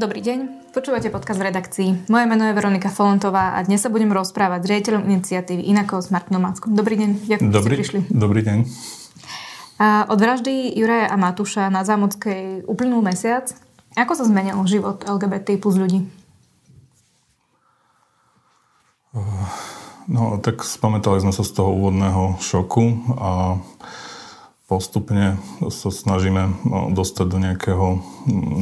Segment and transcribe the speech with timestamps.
[0.00, 2.08] Dobrý deň, počúvate podcast v redakcii.
[2.08, 6.08] Moje meno je Veronika Folontová a dnes sa budem rozprávať s riaditeľom iniciatívy Inako s
[6.08, 6.72] Martinom Mackom.
[6.72, 8.00] Dobrý deň, ďakujem, Dobrý, ste prišli.
[8.08, 8.58] Dobrý deň.
[9.76, 13.52] A od vraždy Juraja a Matúša na Zámockej uplynul mesiac.
[13.92, 16.08] Ako sa zmenil život LGBT plus ľudí?
[20.08, 23.60] No, tak spamätali sme sa z toho úvodného šoku a
[24.70, 27.86] postupne sa snažíme no, dostať do nejakého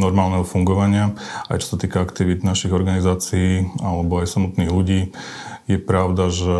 [0.00, 1.12] normálneho fungovania.
[1.52, 5.12] Aj čo sa týka aktivít našich organizácií alebo aj samotných ľudí,
[5.68, 6.56] je pravda, že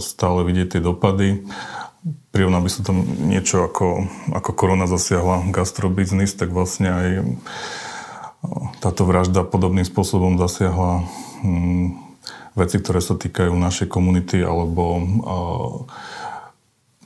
[0.00, 1.44] stále vidieť tie dopady.
[2.32, 7.08] Prirovnal by sa tam niečo ako, ako korona zasiahla gastrobiznis, tak vlastne aj
[8.80, 11.04] táto vražda podobným spôsobom zasiahla
[11.44, 12.00] hm,
[12.56, 15.04] veci, ktoré sa týkajú našej komunity alebo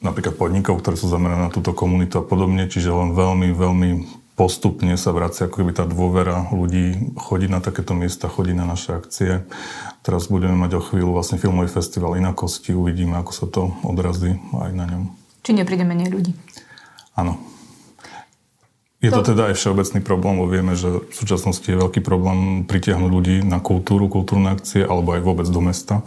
[0.01, 3.91] napríklad podnikov, ktoré sú zamerané na túto komunitu a podobne, čiže len veľmi, veľmi
[4.35, 8.97] postupne sa vracia ako keby tá dôvera ľudí chodiť na takéto miesta, chodiť na naše
[8.97, 9.45] akcie.
[10.01, 14.73] Teraz budeme mať o chvíľu vlastne filmový festival Inakosti, uvidíme, ako sa to odrazí aj
[14.73, 15.03] na ňom.
[15.45, 16.33] Či nepríde menej ľudí?
[17.13, 17.60] Áno.
[19.01, 23.09] Je to, teda aj všeobecný problém, lebo vieme, že v súčasnosti je veľký problém pritiahnuť
[23.09, 26.05] ľudí na kultúru, kultúrne akcie, alebo aj vôbec do mesta.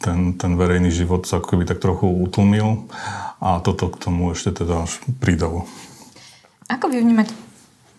[0.00, 2.88] Ten, ten verejný život sa ako keby tak trochu utlmil
[3.36, 5.68] a toto k tomu ešte teda až pridalo.
[6.72, 7.36] Ako vy vnímate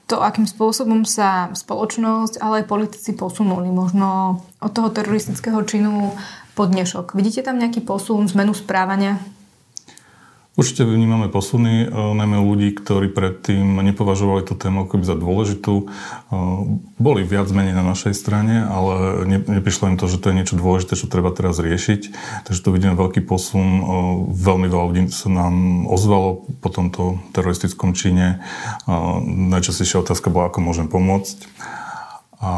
[0.10, 6.18] to, akým spôsobom sa spoločnosť, ale aj politici posunuli možno od toho teroristického činu
[6.58, 7.14] pod dnešok?
[7.14, 9.22] Vidíte tam nejaký posun, zmenu správania?
[10.52, 15.74] Určite vnímame posuny, e, najmä ľudí, ktorí predtým nepovažovali tú tému akoby za dôležitú.
[15.80, 15.86] E,
[17.00, 21.00] boli viac menej na našej strane, ale neprišlo im to, že to je niečo dôležité,
[21.00, 22.02] čo treba teraz riešiť.
[22.52, 23.64] Takže tu vidíme veľký posun.
[23.64, 23.84] E,
[24.28, 28.44] veľmi veľa ľudí sa nám ozvalo po tomto teroristickom čine.
[29.56, 31.48] Najčastejšia otázka bola, ako môžem pomôcť.
[32.44, 32.52] A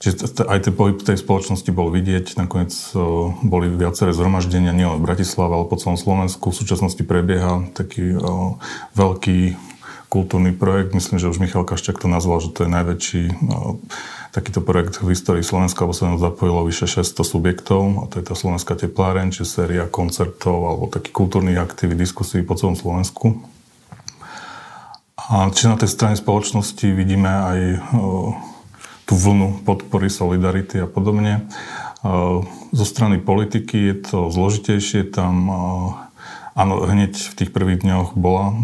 [0.00, 2.40] Čiže aj ten pohyb tej spoločnosti bol vidieť.
[2.40, 2.72] Nakoniec
[3.44, 6.48] boli viaceré zhromaždenia, nielen v Bratislave, ale po celom Slovensku.
[6.48, 8.16] V súčasnosti prebieha taký
[8.96, 9.60] veľký
[10.08, 10.96] kultúrny projekt.
[10.96, 13.24] Myslím, že už Michal Kaščak to nazval, že to je najväčší
[14.32, 18.24] takýto projekt v histórii Slovenska, lebo sa nám zapojilo vyše 600 subjektov a to je
[18.24, 23.36] tá Slovenská tepláreň, či séria koncertov alebo takých kultúrnych aktivít, diskusí po celom Slovensku.
[25.28, 27.58] A či na tej strane spoločnosti vidíme aj
[29.10, 31.50] tú vlnu podpory, solidarity a podobne.
[32.70, 35.50] Zo strany politiky je to zložitejšie, tam
[36.54, 38.54] áno, hneď v tých prvých dňoch bola,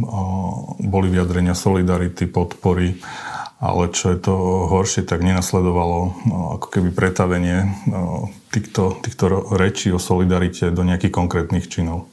[0.79, 3.03] boli vyjadrenia solidarity, podpory,
[3.59, 4.35] ale čo je to
[4.71, 6.15] horšie, tak nenasledovalo
[6.63, 7.75] ako keby pretavenie
[8.55, 12.07] týchto, týchto rečí o solidarite do nejakých konkrétnych činov.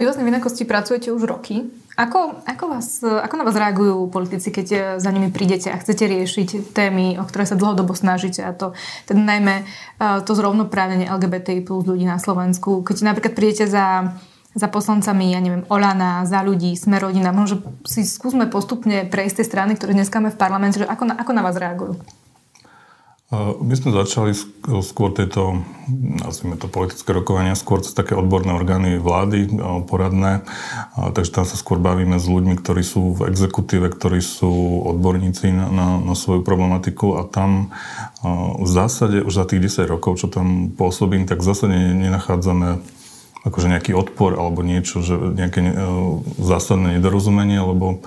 [0.00, 1.68] Vy vlastne v inakosti pracujete už roky.
[1.92, 6.08] Ako, ako, vás, ako na vás reagujú politici, keď eh, za nimi prídete a chcete
[6.08, 8.72] riešiť témy, o ktoré sa dlhodobo snažíte a to
[9.04, 12.80] teda najmä eh, to zrovnoprávnenie LGBTI plus ľudí na Slovensku.
[12.80, 14.16] Keď napríklad prídete za,
[14.56, 19.48] za poslancami, ja neviem, Olana, za ľudí, sme rodina, možno si skúsme postupne prejsť tie
[19.52, 22.00] strany, ktoré dnes máme v parlamente, že ako ako na vás reagujú?
[23.32, 24.36] My sme začali
[24.84, 25.64] skôr tieto,
[26.20, 29.48] nazvime to politické rokovania, skôr cez také odborné orgány vlády,
[29.88, 30.44] poradné.
[30.92, 35.72] Takže tam sa skôr bavíme s ľuďmi, ktorí sú v exekutíve, ktorí sú odborníci na,
[35.72, 37.72] na, na svoju problematiku a tam
[38.60, 42.84] v zásade už za tých 10 rokov, čo tam pôsobím, tak v zásade nenachádzame
[43.42, 45.74] akože nejaký odpor alebo niečo, že nejaké e,
[46.38, 47.98] zásadné nedorozumenie, lebo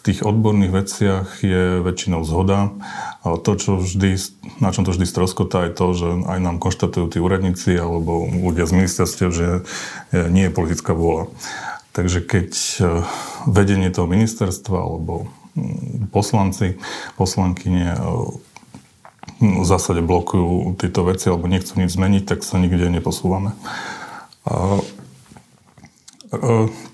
[0.00, 2.72] v tých odborných veciach je väčšinou zhoda.
[3.20, 4.16] A to, čo vždy,
[4.64, 8.64] na čom to vždy stroskotá, je to, že aj nám konštatujú tí úradníci alebo ľudia
[8.64, 9.60] z ministerstiev, že
[10.16, 11.28] e, nie je politická vôľa.
[11.92, 13.04] Takže keď e,
[13.44, 16.80] vedenie toho ministerstva alebo mm, poslanci,
[17.20, 18.00] poslankyne
[19.40, 23.52] v zásade blokujú tieto veci alebo nechcú nič zmeniť, tak sa nikde neposúvame.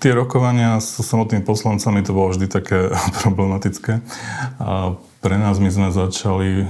[0.01, 2.89] Tie rokovania s samotnými poslancami to bolo vždy také
[3.21, 4.01] problematické.
[4.57, 6.65] A pre nás my sme začali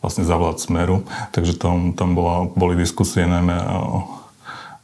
[0.00, 1.02] vlastne zavlať smeru,
[1.34, 3.58] takže tam, tam bola, boli diskusie najmä,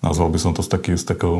[0.02, 1.38] nazval by som to z, taký, z takého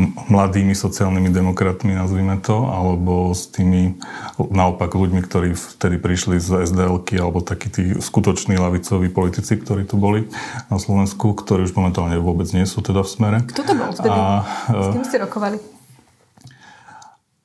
[0.00, 4.00] mladými sociálnymi demokratmi, nazvime to, alebo s tými
[4.40, 10.00] naopak ľuďmi, ktorí vtedy prišli z sdl alebo takí tí skutoční lavicoví politici, ktorí tu
[10.00, 10.32] boli
[10.72, 13.38] na Slovensku, ktorí už momentálne vôbec nie sú teda v smere.
[13.44, 14.16] Kto to bol vtedy?
[14.16, 15.60] A, s kým ste rokovali?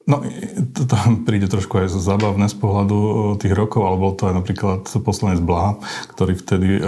[0.07, 0.23] No,
[0.71, 2.97] to tam príde trošku aj zábavné z pohľadu
[3.43, 5.83] tých rokov, ale bol to aj napríklad poslanec Blaha,
[6.15, 6.79] ktorý vtedy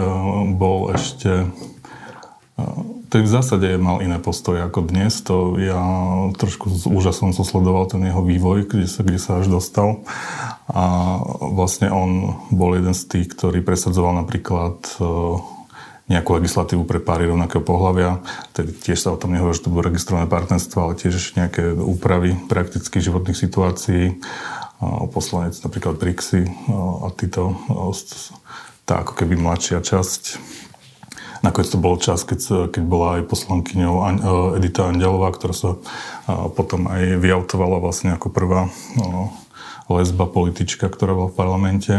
[0.56, 1.52] bol ešte
[3.10, 5.18] to v zásade mal iné postoje ako dnes.
[5.26, 5.82] To ja
[6.38, 10.06] trošku s úžasom som sledoval ten jeho vývoj, kde sa, kde sa až dostal.
[10.70, 14.78] A vlastne on bol jeden z tých, ktorý presadzoval napríklad
[16.10, 18.22] nejakú legislatívu pre páry rovnakého pohľavia.
[18.54, 22.34] Tedy tiež sa o tom nehovorí, že to budú registrované partnerstvo, ale tiež nejaké úpravy
[22.50, 24.18] praktických životných situácií.
[25.14, 27.58] Poslanec napríklad Brixy a títo,
[28.90, 30.22] tá ako keby mladšia časť.
[31.40, 33.96] Nakoniec to bol čas, keď, keď bola aj poslankyňou
[34.60, 35.70] Edita Andelová, ktorá sa
[36.28, 38.68] potom aj vyautovala vlastne ako prvá
[39.88, 41.94] lesba politička, ktorá bola v parlamente.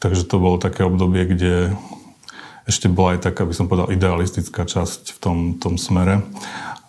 [0.00, 1.54] Takže to bolo také obdobie, kde
[2.66, 6.26] ešte bola aj taká, by som povedal, idealistická časť v tom, tom smere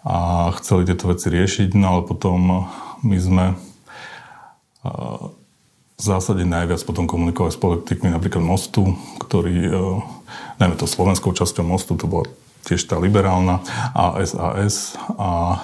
[0.07, 2.65] a chceli tieto veci riešiť, no ale potom
[3.03, 3.45] my sme
[5.97, 9.71] v zásade najviac potom komunikovali s politikmi napríklad Mostu, ktorý, e,
[10.57, 12.29] najmä to slovenskou časťou Mostu, to bola
[12.65, 13.63] tiež tá liberálna,
[13.95, 15.61] a SAS a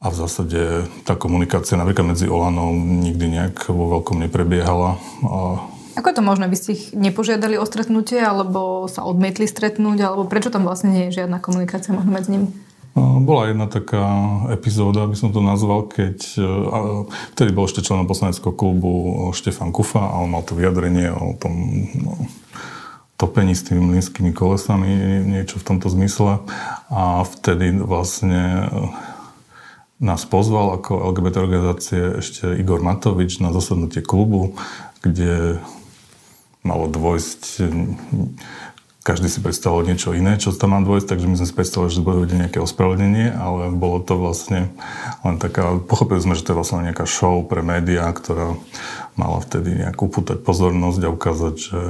[0.00, 4.96] a v zásade tá komunikácia napríklad medzi Olanou nikdy nejak vo veľkom neprebiehala.
[5.20, 5.60] A
[6.00, 6.48] ako je to možné?
[6.48, 11.12] Vy ste ich nepožiadali o stretnutie, alebo sa odmietli stretnúť, alebo prečo tam vlastne nie
[11.12, 12.48] je žiadna komunikácia možno medzi nimi?
[12.96, 14.02] Bola jedna taká
[14.48, 16.16] epizóda, by som to nazval, keď
[17.36, 21.54] vtedy bol ešte členom poslaneckého klubu Štefan Kufa a on mal to vyjadrenie o tom
[22.00, 22.24] no,
[23.20, 24.88] topení s tými mlinskými kolesami,
[25.28, 26.40] niečo v tomto zmysle.
[26.88, 28.72] A vtedy vlastne
[30.00, 34.56] nás pozval ako LGBT organizácie ešte Igor Matovič na zasadnutie klubu,
[35.04, 35.60] kde
[36.64, 37.60] malo dôjsť,
[39.00, 42.04] každý si predstavoval niečo iné, čo tam má dôjsť, takže my sme si predstavili, že
[42.04, 44.72] bude nejaké ospravedlnenie, ale bolo to vlastne
[45.24, 48.56] len taká, pochopili sme, že to je vlastne nejaká show pre médiá, ktorá
[49.16, 51.80] mala vtedy nejak upútať pozornosť a ukázať, že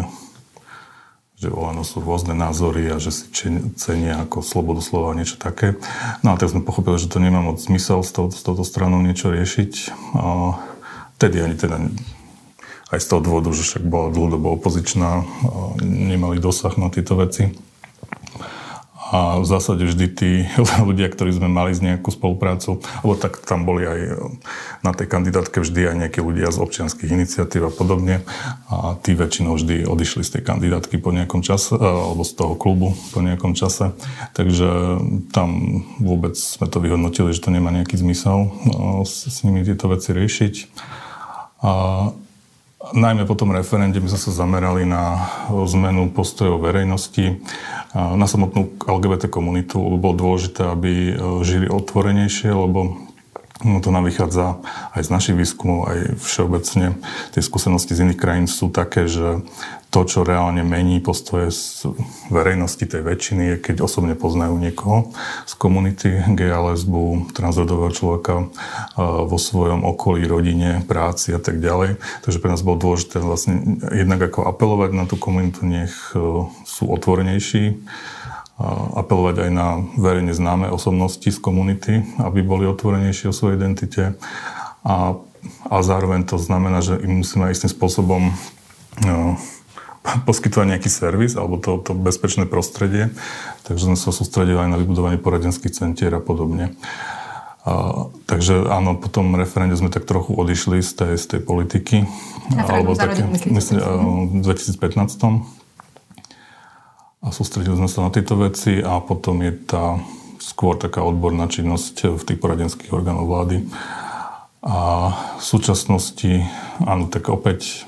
[1.40, 3.24] že Olano sú rôzne názory a že si
[3.80, 5.80] cenia ako slobodu slova niečo také.
[6.20, 9.00] No a tak sme pochopili, že to nemá moc zmysel s, to, s touto stranou
[9.00, 9.72] niečo riešiť.
[10.20, 10.60] A
[11.16, 11.80] vtedy ani teda
[12.92, 15.24] aj z toho dôvodu, že však bola dlhodobo opozičná,
[15.80, 17.56] nemali dosah na tieto veci.
[19.10, 20.30] A v zásade vždy tí
[20.88, 24.00] ľudia, ktorí sme mali z nejakú spoluprácu, lebo tak tam boli aj
[24.86, 28.22] na tej kandidátke vždy aj nejakí ľudia z občianských iniciatív a podobne.
[28.70, 32.94] A tí väčšinou vždy odišli z tej kandidátky po nejakom čase, alebo z toho klubu
[33.10, 33.90] po nejakom čase.
[34.38, 35.02] Takže
[35.34, 38.54] tam vôbec sme to vyhodnotili, že to nemá nejaký zmysel
[39.02, 40.54] s, s nimi tieto veci riešiť.
[41.60, 41.72] A
[42.80, 47.36] Najmä po tom referende my sme sa zamerali na zmenu postojov verejnosti,
[47.92, 51.12] na samotnú LGBT komunitu, lebo bolo dôležité, aby
[51.44, 52.96] žili otvorenejšie, lebo
[53.60, 54.56] No to nám vychádza
[54.96, 56.96] aj z našich výskumov, aj všeobecne.
[57.36, 59.44] Tie skúsenosti z iných krajín sú také, že
[59.90, 61.92] to, čo reálne mení postoje z
[62.30, 65.10] verejnosti tej väčšiny, je keď osobne poznajú niekoho
[65.44, 68.48] z komunity gay a lesbu, transrodového človeka
[69.26, 71.98] vo svojom okolí, rodine, práci a tak ďalej.
[72.22, 75.92] Takže pre nás bolo dôležité vlastne jednak ako apelovať na tú komunitu, nech
[76.64, 77.82] sú otvorenejší,
[78.96, 84.20] apelovať aj na verejne známe osobnosti z komunity, aby boli otvorenejšie o svojej identite.
[84.84, 85.16] A,
[85.68, 88.36] a zároveň to znamená, že im musíme istým spôsobom
[89.00, 89.40] no,
[90.28, 93.08] poskytovať nejaký servis alebo to, to bezpečné prostredie.
[93.64, 96.76] Takže sme sa sústredili aj na vybudovanie poradenských centier a podobne.
[97.64, 101.96] A, takže áno, po tom referende sme tak trochu odišli z tej, z tej politiky.
[102.56, 103.80] alebo také, myslím,
[104.40, 105.59] v 2015
[107.20, 110.00] a sústredili sme sa na tieto veci a potom je tá
[110.40, 113.68] skôr taká odborná činnosť v tých poradenských orgánoch vlády.
[114.60, 114.76] A
[115.40, 116.44] v súčasnosti,
[116.80, 117.84] áno, tak opäť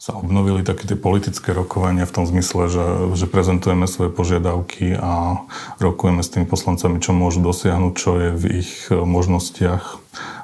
[0.00, 2.86] sa obnovili také tie politické rokovania v tom zmysle, že,
[3.20, 5.44] že prezentujeme svoje požiadavky a
[5.76, 9.84] rokujeme s tými poslancami, čo môžu dosiahnuť, čo je v ich možnostiach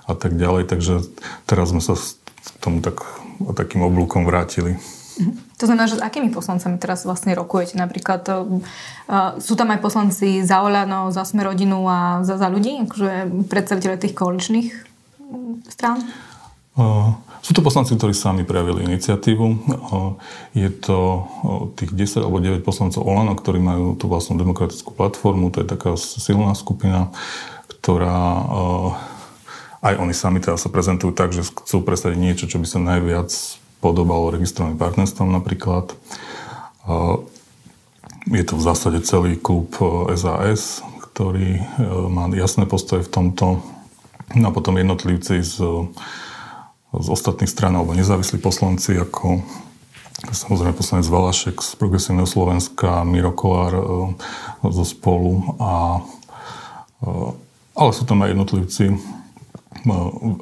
[0.07, 0.69] a tak ďalej.
[0.69, 1.09] Takže
[1.49, 3.01] teraz sme sa k tomu tak,
[3.57, 4.77] takým oblúkom vrátili.
[5.57, 7.81] To znamená, že s akými poslancami teraz vlastne rokujete?
[7.81, 8.61] Napríklad uh,
[9.41, 13.97] sú tam aj poslanci za Oľano, za Sme rodinu a za, za ľudí, akože predstaviteľe
[13.97, 14.69] tých koaličných
[15.73, 16.05] strán?
[16.77, 19.47] Uh, sú to poslanci, ktorí sami prejavili iniciatívu.
[19.49, 20.21] Uh,
[20.53, 21.25] je to
[21.81, 25.49] tých 10 alebo 9 poslancov Olano, ktorí majú tú vlastnú demokratickú platformu.
[25.57, 27.09] To je taká silná skupina,
[27.73, 28.45] ktorá
[29.87, 33.31] aj oni sami teda sa prezentujú tak, že chcú predstaviť niečo, čo by sa najviac
[33.81, 35.93] podobalo registrovaným partnerstvom napríklad.
[38.27, 39.71] Je to v zásade celý klub
[40.19, 41.65] SAS, ktorý e,
[42.11, 43.63] má jasné postoje v tomto.
[44.35, 45.63] No a potom jednotlivci z,
[46.91, 49.47] z ostatných stran alebo nezávislí poslanci ako
[50.27, 53.85] samozrejme poslanec Valašek z Progresívneho Slovenska, Miro Kolár e,
[54.67, 56.03] zo spolu a
[57.77, 58.85] ale sú tam aj jednotlivci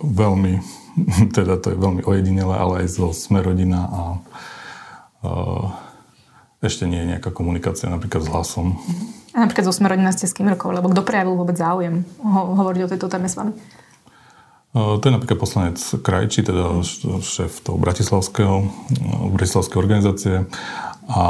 [0.00, 0.54] veľmi,
[1.36, 4.02] teda to je veľmi ojedinelé, ale aj zo Smerodina a
[6.64, 8.76] ešte nie je nejaká komunikácia napríklad s hlasom.
[9.36, 12.80] A napríklad zo Smerodina ste s kým rokovali, lebo kto prejavil vôbec záujem ho- hovoriť
[12.84, 13.52] o tejto téme s vami?
[14.74, 16.82] To je napríklad poslanec Krajči, teda
[17.22, 18.66] šéf toho bratislavského,
[19.30, 20.36] bratislavskej organizácie
[21.06, 21.24] a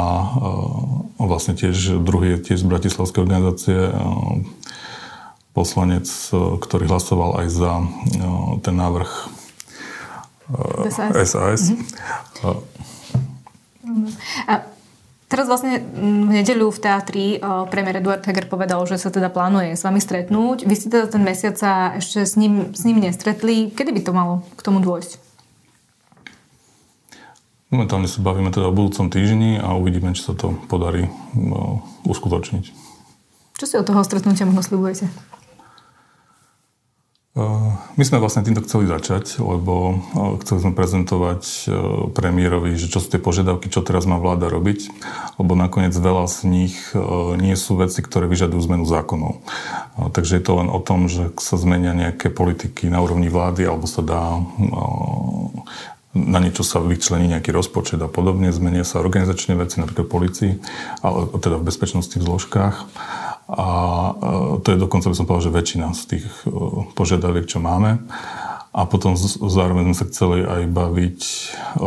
[1.21, 3.79] vlastne tiež druhý je tiež z bratislavskej organizácie
[5.53, 7.71] poslanec, ktorý hlasoval aj za
[8.65, 9.34] ten návrh
[10.89, 11.13] SAS.
[11.29, 11.61] SAS.
[13.85, 14.09] Mm-hmm.
[14.49, 14.53] A
[15.25, 17.25] Teraz vlastne mm, v nedeľu v teatri
[17.73, 20.69] premiér Eduard Heger povedal, že sa teda plánuje s vami stretnúť.
[20.69, 23.73] Vy ste teda ten mesiac sa ešte s ním, s ním nestretli.
[23.73, 25.17] Kedy by to malo k tomu dôjsť?
[27.73, 31.09] Momentálne sa bavíme teda o budúcom týždni a uvidíme, či sa to podarí
[32.05, 32.65] uskutočniť.
[33.57, 35.09] Čo si od toho stretnutia možno slibujete?
[37.35, 39.99] My sme vlastne týmto chceli začať, lebo
[40.39, 41.67] chceli sme prezentovať
[42.15, 44.87] premiérovi, že čo sú tie požiadavky, čo teraz má vláda robiť,
[45.35, 46.79] lebo nakoniec veľa z nich
[47.35, 49.43] nie sú veci, ktoré vyžadujú zmenu zákonov.
[50.15, 53.83] Takže je to len o tom, že sa zmenia nejaké politiky na úrovni vlády, alebo
[53.83, 54.39] sa dá
[56.15, 60.63] na niečo sa vyčlení nejaký rozpočet a podobne, zmenia sa organizačné veci, napríklad policii,
[61.03, 62.87] ale teda v bezpečnosti v zložkách.
[63.45, 64.11] A e,
[64.65, 66.57] to je dokonca, by som povedal, že väčšina z tých e,
[66.97, 68.01] požiadaviek, čo máme.
[68.75, 71.81] A potom zároveň sme sa chceli aj baviť e,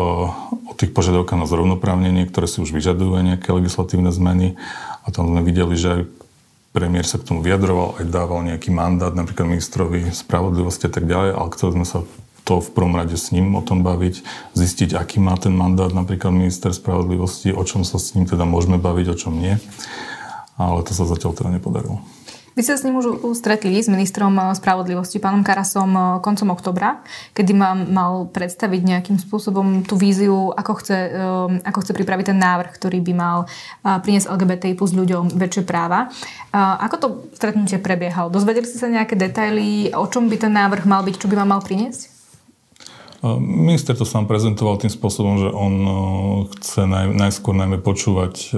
[0.71, 4.55] o tých požiadavkách na zrovnoprávnenie, ktoré si už vyžadujú nejaké legislatívne zmeny.
[5.03, 6.03] A tam sme videli, že aj
[6.71, 11.31] premiér sa k tomu vyjadroval, aj dával nejaký mandát napríklad ministrovi spravodlivosti a tak ďalej,
[11.35, 11.99] ale chceli sme sa
[12.47, 14.25] to v prvom rade s ním o tom baviť,
[14.57, 18.81] zistiť, aký má ten mandát napríklad minister spravodlivosti, o čom sa s ním teda môžeme
[18.81, 19.61] baviť, o čom nie
[20.59, 22.03] ale to sa zatiaľ teda nepodarilo.
[22.59, 27.07] Vy ste s ním už stretli s ministrom eh, spravodlivosti, pánom Karasom, eh, koncom oktobra,
[27.31, 32.39] kedy ma mal predstaviť nejakým spôsobom tú víziu, ako chce, eh, ako chce pripraviť ten
[32.43, 33.39] návrh, ktorý by mal
[33.87, 36.11] priniesť LGBTI plus ľuďom väčšie práva.
[36.51, 38.27] Ako to stretnutie prebiehalo?
[38.29, 41.55] Dozvedeli ste sa nejaké detaily, o čom by ten návrh mal byť, čo by vám
[41.55, 42.11] mal priniesť?
[43.39, 45.75] Minister to sám prezentoval tým spôsobom, že on
[46.59, 48.55] chce naj, najskôr najmä počúvať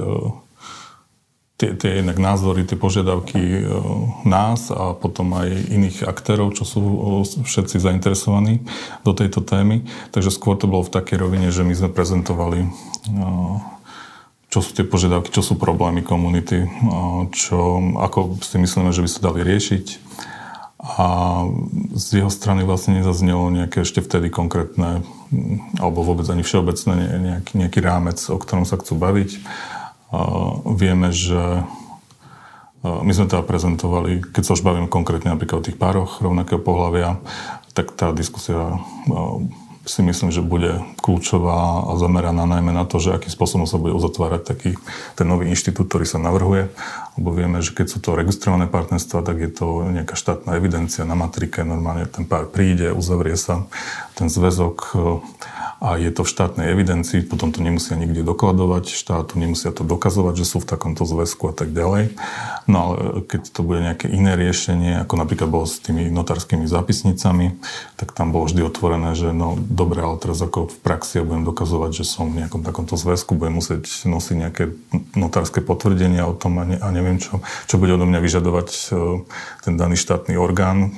[1.61, 3.61] tie, tie jednak názory, tie požiadavky e,
[4.25, 6.99] nás a potom aj iných aktérov, čo sú e,
[7.45, 8.65] všetci zainteresovaní
[9.05, 9.85] do tejto témy.
[10.17, 12.69] Takže skôr to bolo v takej rovine, že my sme prezentovali e,
[14.51, 16.67] čo sú tie požiadavky, čo sú problémy komunity,
[17.31, 19.87] čo, ako si myslíme, že by sa dali riešiť.
[20.99, 21.07] A
[21.95, 25.07] z jeho strany vlastne nezaznelo nejaké ešte vtedy konkrétne,
[25.79, 29.39] alebo vôbec ani všeobecné nejaký, nejaký rámec, o ktorom sa chcú baviť
[30.67, 31.63] Vieme, že
[32.83, 37.21] my sme teda prezentovali, keď sa už bavím konkrétne napríklad o tých pároch rovnakého pohľavia,
[37.77, 38.81] tak tá diskusia
[39.89, 43.97] si myslím, že bude kľúčová a zameraná najmä na to, že akým spôsobom sa bude
[43.97, 44.71] uzatvárať taký
[45.17, 46.69] ten nový inštitút, ktorý sa navrhuje.
[47.17, 51.17] Lebo vieme, že keď sú to registrované partnerstva, tak je to nejaká štátna evidencia na
[51.17, 51.65] matrike.
[51.65, 53.65] Normálne ten pár príde, uzavrie sa
[54.15, 54.95] ten zväzok
[55.81, 60.45] a je to v štátnej evidencii, potom to nemusia nikde dokladovať, štátu nemusia to dokazovať,
[60.45, 62.13] že sú v takomto zväzku a tak ďalej.
[62.69, 62.95] No ale
[63.25, 67.57] keď to bude nejaké iné riešenie, ako napríklad bolo s tými notárskymi zápisnicami,
[67.97, 71.49] tak tam bolo vždy otvorené, že no dobre, ale teraz ako v praxi ja budem
[71.49, 74.77] dokazovať, že som v nejakom takomto zväzku, budem musieť nosiť nejaké
[75.17, 78.81] notárske potvrdenia o tom a, ne, a neviem čo, čo bude odo mňa vyžadovať e,
[79.65, 80.93] ten daný štátny orgán.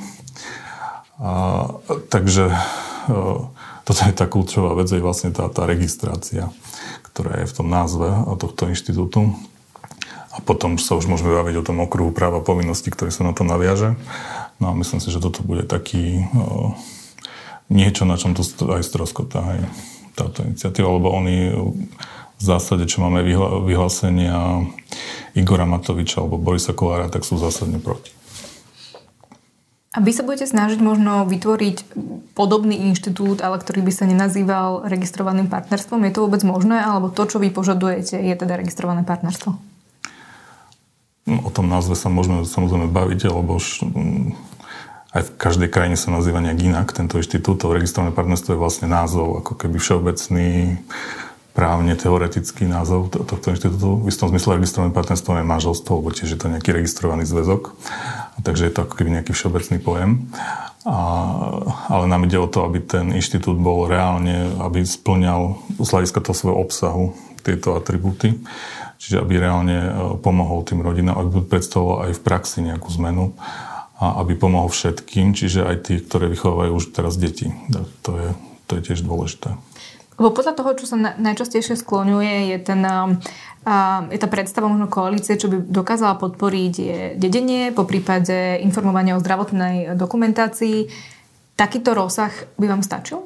[1.22, 1.70] A,
[2.10, 6.50] takže e, toto je tá kľúčová vec, je vlastne tá, tá registrácia,
[7.10, 8.08] ktorá je v tom názve
[8.38, 9.34] tohto inštitútu.
[10.32, 13.44] A potom sa už môžeme baviť o tom okruhu práva povinností, ktorý sa na to
[13.44, 14.00] naviaže.
[14.62, 16.72] No a myslím si, že toto bude taký o,
[17.68, 18.40] niečo, na čom to
[18.72, 19.60] aj stroskotá aj
[20.16, 21.52] táto iniciatíva, lebo oni
[22.38, 23.22] v zásade, čo máme
[23.68, 24.66] vyhlásenia
[25.36, 28.12] Igora Matoviča alebo Borisa Kolára, tak sú zásadne proti.
[29.92, 31.92] A vy sa budete snažiť možno vytvoriť
[32.32, 36.08] podobný inštitút, ale ktorý by sa nenazýval registrovaným partnerstvom?
[36.08, 36.80] Je to vôbec možné?
[36.80, 39.52] Alebo to, čo vy požadujete, je teda registrované partnerstvo?
[41.28, 43.60] No, o tom názve sa môžeme samozrejme baviť, lebo
[45.12, 46.88] aj v každej krajine sa nazýva nejak inak.
[46.96, 50.80] Tento inštitút, registrované partnerstvo je vlastne názov, ako keby všeobecný,
[51.52, 54.00] právne teoretický názov tohto inštitútu.
[54.02, 57.76] V istom zmysle registrované partnerstvo je manželstvo, lebo tiež je to nejaký registrovaný zväzok.
[58.40, 60.32] Takže je to ako keby nejaký všeobecný pojem.
[60.82, 60.98] A,
[61.92, 66.34] ale nám ide o to, aby ten inštitút bol reálne, aby splňal z hľadiska toho
[66.34, 67.04] svojho obsahu
[67.44, 68.40] tieto atribúty.
[68.98, 73.34] Čiže aby reálne e, pomohol tým rodinám, aby predstavoval aj v praxi nejakú zmenu
[74.02, 77.54] a aby pomohol všetkým, čiže aj tí, ktoré vychovávajú už teraz deti.
[78.06, 78.28] To je,
[78.66, 79.54] to je tiež dôležité.
[80.20, 82.84] Lebo podľa toho, čo sa najčastejšie skloňuje, je, ten,
[84.12, 89.22] je tá predstava možno koalície, čo by dokázala podporiť je dedenie, po prípade informovanie o
[89.22, 90.92] zdravotnej dokumentácii.
[91.56, 93.24] Takýto rozsah by vám stačil?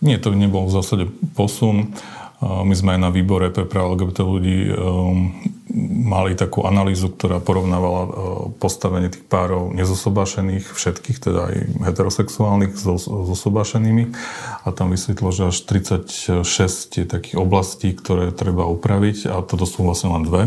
[0.00, 1.92] Nie, to nebol v zásade posun.
[2.40, 5.34] My sme aj na výbore pre práva LGBT ľudí um,
[5.86, 8.10] mali takú analýzu, ktorá porovnávala uh,
[8.58, 11.56] postavenie tých párov nezosobášených, všetkých, teda aj
[11.88, 14.10] heterosexuálnych so zosobášenými.
[14.66, 16.44] A tam vysvetlo, že až 36
[16.98, 20.42] je takých oblastí, ktoré treba upraviť a toto sú vlastne len dve.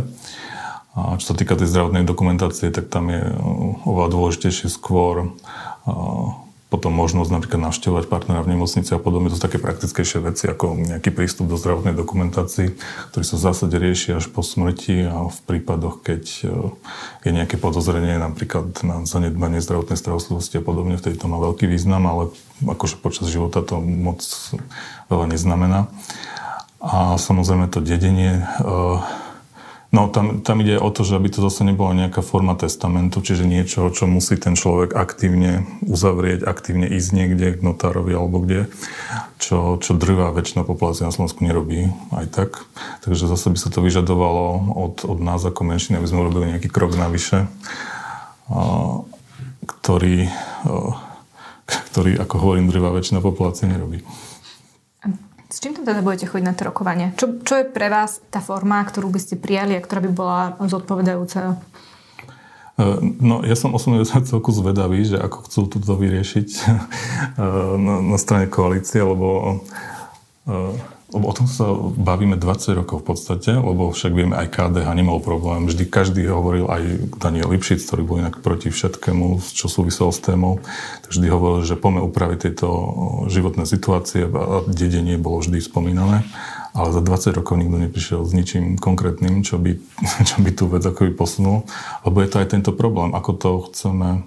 [0.91, 6.50] A čo sa týka tej zdravotnej dokumentácie, tak tam je uh, oveľa dôležitejšie skôr uh,
[6.72, 9.28] potom možnosť napríklad navštevovať partnera v nemocnici a podobne.
[9.28, 12.80] To sú také praktickejšie veci, ako nejaký prístup do zdravotnej dokumentácii,
[13.12, 16.72] ktorý sa v zásade rieši až po smrti a v prípadoch, keď e,
[17.28, 22.08] je nejaké podozrenie napríklad na zanedbanie zdravotnej starostlivosti a podobne, vtedy to má veľký význam,
[22.08, 22.32] ale
[22.63, 24.24] akože počas života to moc
[25.12, 25.92] veľa neznamená.
[26.80, 28.44] A samozrejme to dedenie e,
[29.91, 33.43] No tam, tam ide o to, že aby to zase nebola nejaká forma testamentu, čiže
[33.43, 38.71] niečo, čo musí ten človek aktívne uzavrieť, aktívne ísť niekde k notárovi alebo kde,
[39.36, 42.63] čo, čo drvá väčšina populácia na Slovensku nerobí aj tak.
[43.03, 46.71] Takže zase by sa to vyžadovalo od, od nás ako menšiny, aby sme urobili nejaký
[46.71, 47.51] krok navyše,
[49.67, 50.31] ktorý,
[51.67, 54.07] ktorý, ako hovorím, drvá väčšina populácie nerobí.
[55.51, 57.12] S čím tam teda budete chodiť na to rokovanie?
[57.20, 60.55] Čo, čo je pre vás tá forma, ktorú by ste prijali a ktorá by bola
[60.63, 61.60] zodpovedajúca?
[62.79, 62.86] E,
[63.20, 66.72] no, ja som osobne celku zvedavý, že ako chcú toto vyriešiť e,
[67.75, 69.60] na, na strane koalície, lebo
[70.48, 70.55] e,
[71.12, 75.68] o tom sa bavíme 20 rokov v podstate, lebo však vieme, aj KDH nemal problém.
[75.68, 80.64] Vždy každý hovoril, aj Daniel Lipšic, ktorý bol inak proti všetkému, čo súviselo s témou,
[81.12, 82.70] vždy hovoril, že poďme upraviť tieto
[83.27, 86.24] životné situácie a dedenie bolo vždy spomínané.
[86.72, 89.75] Ale za 20 rokov nikto neprišiel s ničím konkrétnym, čo by,
[90.29, 91.68] čo by tú vec akoby posunul.
[92.07, 94.24] Lebo je to aj tento problém, ako to chceme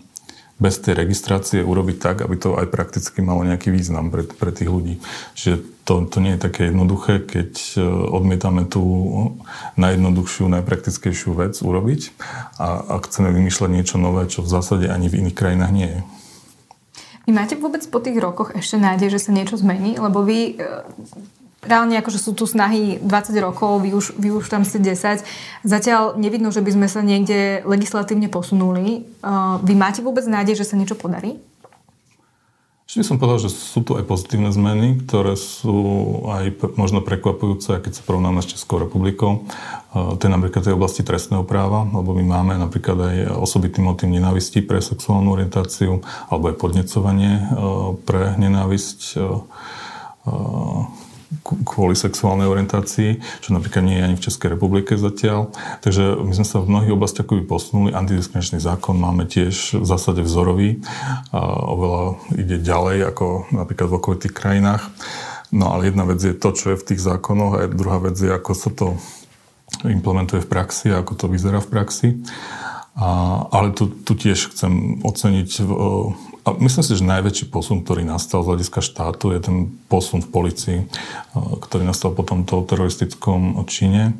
[0.55, 4.71] bez tej registrácie urobiť tak, aby to aj prakticky malo nejaký význam pre, pre tých
[4.71, 5.03] ľudí.
[5.35, 7.83] Čiže to, to nie je také jednoduché, keď e,
[8.15, 8.83] odmietame tú
[9.75, 12.15] najjednoduchšiu, najpraktickejšiu vec urobiť
[12.57, 16.01] a, a chceme vymýšľať niečo nové, čo v zásade ani v iných krajinách nie je.
[17.25, 19.97] Vy máte vôbec po tých rokoch ešte nádej, že sa niečo zmení?
[19.97, 20.65] Lebo vy e,
[21.65, 25.25] reálne akože sú tu snahy 20 rokov, vy už, vy už tam ste 10.
[25.65, 29.05] Zatiaľ nevidno, že by sme sa niekde legislatívne posunuli.
[29.25, 31.41] Uh, vy máte vôbec nádej, že sa niečo podarí?
[32.85, 35.73] Ešte som povedal, že sú tu aj pozitívne zmeny, ktoré sú
[36.29, 39.49] aj možno prekvapujúce, keď sa porovnáme s Českou republikou.
[39.91, 44.13] Uh, to je napríklad tej oblasti trestného práva, lebo my máme napríklad aj osobitný motív
[44.13, 49.01] nenávisti pre sexuálnu orientáciu alebo aj podnecovanie uh, pre nenávisť
[51.43, 55.51] kvôli sexuálnej orientácii, čo napríklad nie je ani v Českej republike zatiaľ.
[55.83, 57.97] Takže my sme sa v mnohých oblastiach posunuli.
[57.97, 60.81] Antidiskriminačný zákon máme tiež v zásade vzorový.
[61.35, 62.03] A oveľa
[62.39, 64.87] ide ďalej ako napríklad v okolitých krajinách.
[65.55, 68.31] No ale jedna vec je to, čo je v tých zákonoch a druhá vec je,
[68.31, 68.99] ako sa to
[69.87, 72.09] implementuje v praxi a ako to vyzerá v praxi.
[72.95, 75.49] A, ale tu, tu tiež chcem oceniť
[76.45, 79.57] a myslím si, že najväčší posun, ktorý nastal z hľadiska štátu, je ten
[79.89, 80.79] posun v policii,
[81.35, 84.13] ktorý nastal po tomto teroristickom čine.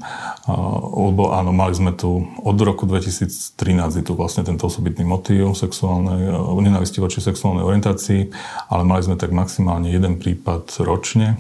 [0.97, 6.33] Lebo áno, mali sme tu od roku 2013 je tu vlastne tento osobitný motív sexuálnej,
[6.65, 8.33] nenávisti voči sexuálnej orientácii,
[8.73, 11.37] ale mali sme tak maximálne jeden prípad ročne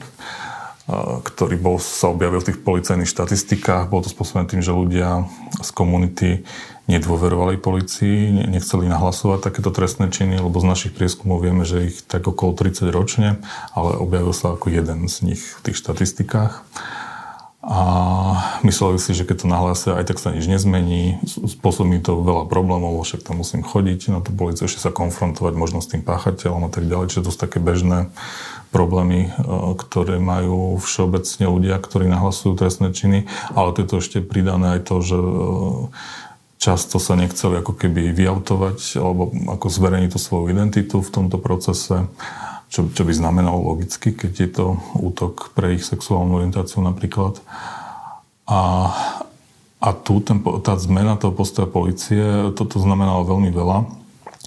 [1.24, 3.88] ktorý bol, sa objavil v tých policajných štatistikách.
[3.88, 5.24] Bolo to spôsobené tým, že ľudia
[5.64, 6.44] z komunity
[6.84, 12.28] nedôverovali policii, nechceli nahlasovať takéto trestné činy, lebo z našich prieskumov vieme, že ich tak
[12.28, 13.40] okolo 30 ročne,
[13.72, 16.60] ale objavil sa ako jeden z nich v tých štatistikách.
[17.64, 17.80] A
[18.60, 21.16] mysleli si, že keď to nahlásia, aj tak sa nič nezmení.
[21.24, 25.80] Spôsobí to veľa problémov, však tam musím chodiť na tú policiu, ešte sa konfrontovať možno
[25.80, 27.08] s tým páchateľom a tak ďalej.
[27.08, 28.12] Čiže to sú také bežné
[28.68, 29.40] problémy, e,
[29.80, 33.30] ktoré majú všeobecne ľudia, ktorí nahlasujú trestné činy.
[33.56, 35.30] Ale to je to ešte pridané aj to, že e,
[36.58, 42.08] často sa nechceli ako keby vyautovať alebo ako zverejniť tú svoju identitu v tomto procese,
[42.72, 44.66] čo, čo by znamenalo logicky, keď je to
[44.98, 47.38] útok pre ich sexuálnu orientáciu napríklad.
[48.44, 48.60] A,
[49.78, 53.78] a tu ten, tá zmena toho postoja policie, toto znamenalo veľmi veľa.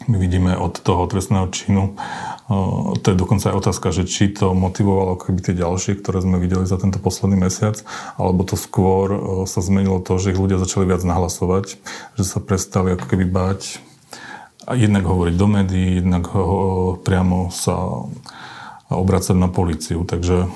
[0.05, 1.97] My vidíme od toho trestného činu,
[2.47, 6.63] to je dokonca aj otázka, že či to motivovalo keby tie ďalšie, ktoré sme videli
[6.63, 7.83] za tento posledný mesiac,
[8.15, 9.07] alebo to skôr
[9.43, 11.75] sa zmenilo to, že ich ľudia začali viac nahlasovať,
[12.15, 13.83] že sa prestali ako keby báť
[14.67, 18.07] jednak hovoriť do médií, jednak ho, priamo sa
[18.87, 20.07] obracať na policiu.
[20.07, 20.47] Takže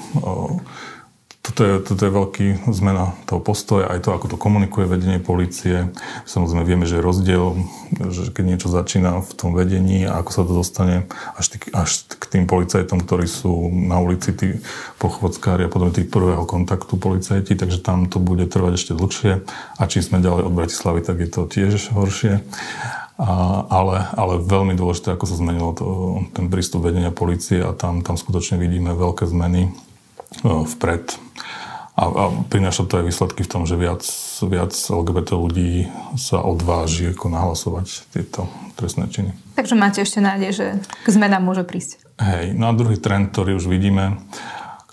[1.42, 5.90] toto je, toto je veľký zmena toho postoja, aj to, ako to komunikuje vedenie policie.
[6.30, 7.66] Samozrejme vieme, že je rozdiel,
[8.14, 12.06] že keď niečo začína v tom vedení a ako sa to dostane až, tý, až
[12.14, 14.62] k tým policajtom, ktorí sú na ulici, tí
[15.02, 19.42] pochvodskári a potom tých prvého kontaktu policajti, takže tam to bude trvať ešte dlhšie.
[19.82, 22.46] A čím sme ďalej od Bratislavy, tak je to tiež horšie.
[23.18, 25.86] A, ale, ale veľmi dôležité, ako sa zmenilo to,
[26.38, 29.74] ten prístup vedenia policie a tam, tam skutočne vidíme veľké zmeny
[30.46, 31.31] vpred.
[31.92, 34.02] A, a prináša to aj výsledky v tom, že viac,
[34.48, 38.48] viac LGBT ľudí sa odváži ako nahlasovať tieto
[38.80, 39.32] trestné činy.
[39.60, 40.66] Takže máte ešte nádej, že
[41.04, 42.00] k zmenám môže prísť.
[42.18, 44.24] Hej, no a druhý trend, ktorý už vidíme,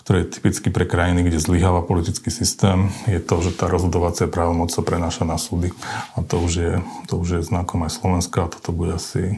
[0.03, 4.73] ktorý je typický pre krajiny, kde zlyháva politický systém, je to, že tá rozhodovacia právomoc
[4.73, 5.69] sa prenáša na súdy.
[6.17, 6.73] A to už je,
[7.05, 9.37] to už je znakom aj Slovenska a toto bude asi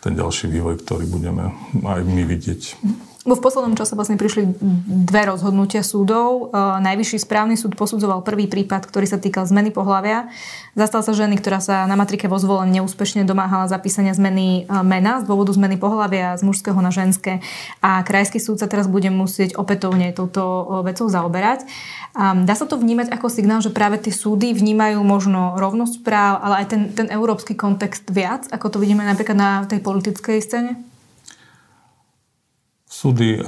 [0.00, 1.52] ten ďalší vývoj, ktorý budeme
[1.84, 2.80] aj my vidieť.
[3.20, 4.48] V poslednom čase vlastne prišli
[5.04, 6.48] dve rozhodnutia súdov.
[6.48, 10.32] E, Najvyšší správny súd posudzoval prvý prípad, ktorý sa týkal zmeny pohľavia.
[10.72, 15.20] Zastal sa ženy, ktorá sa na matrike vo zvolení neúspešne domáhala zapísania zmeny e, mena
[15.20, 17.44] z dôvodu zmeny pohľavia z mužského na ženské.
[17.84, 21.68] A krajský súd sa teraz bude musieť opätovne touto e, vecou zaoberať.
[22.16, 26.64] Dá sa to vnímať ako signál, že práve tie súdy vnímajú možno rovnosť práv, ale
[26.64, 30.90] aj ten, ten európsky kontext viac, ako to vidíme napríklad na tej politickej scéne?
[33.00, 33.40] Súdy,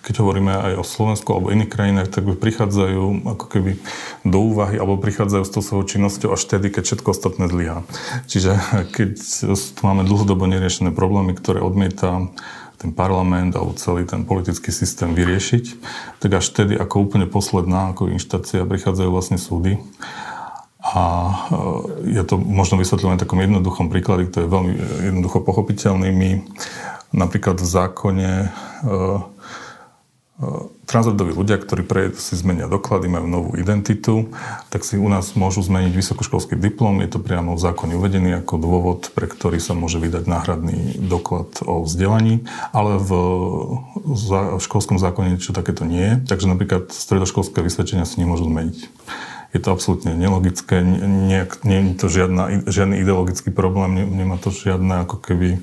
[0.00, 3.76] keď hovoríme aj o Slovensku alebo iných krajinách, tak prichádzajú ako keby
[4.24, 7.84] do úvahy alebo prichádzajú s tou svojou činnosťou až vtedy, keď všetko ostatné zlyhá.
[8.24, 8.56] Čiže
[8.96, 9.10] keď
[9.76, 12.32] tu máme dlhodobo neriešené problémy, ktoré odmieta
[12.80, 15.64] ten parlament alebo celý ten politický systém vyriešiť,
[16.24, 19.84] tak až vtedy ako úplne posledná ako inštácia prichádzajú vlastne súdy.
[20.84, 21.32] A
[22.04, 24.72] je to možno vysvetlené takom jednoduchom príklade, ktorý je veľmi
[25.12, 26.08] jednoducho pochopiteľný.
[26.12, 26.30] My
[27.14, 28.48] Napríklad v zákone e,
[28.90, 30.48] e,
[30.90, 31.86] transrodoví ľudia, ktorí
[32.18, 34.34] si zmenia doklady, majú novú identitu,
[34.74, 36.98] tak si u nás môžu zmeniť vysokoškolský diplom.
[37.06, 41.62] Je to priamo v zákone uvedený ako dôvod, pre ktorý sa môže vydať náhradný doklad
[41.62, 42.42] o vzdelaní,
[42.74, 43.10] ale v,
[43.94, 48.90] v školskom zákone niečo takéto nie je, takže napríklad stredoškolské vysvedčenia si nemôžu zmeniť.
[49.54, 55.06] Je to absolútne nelogické, nie, nie je to žiadna, žiadny ideologický problém, nemá to žiadne
[55.06, 55.62] ako keby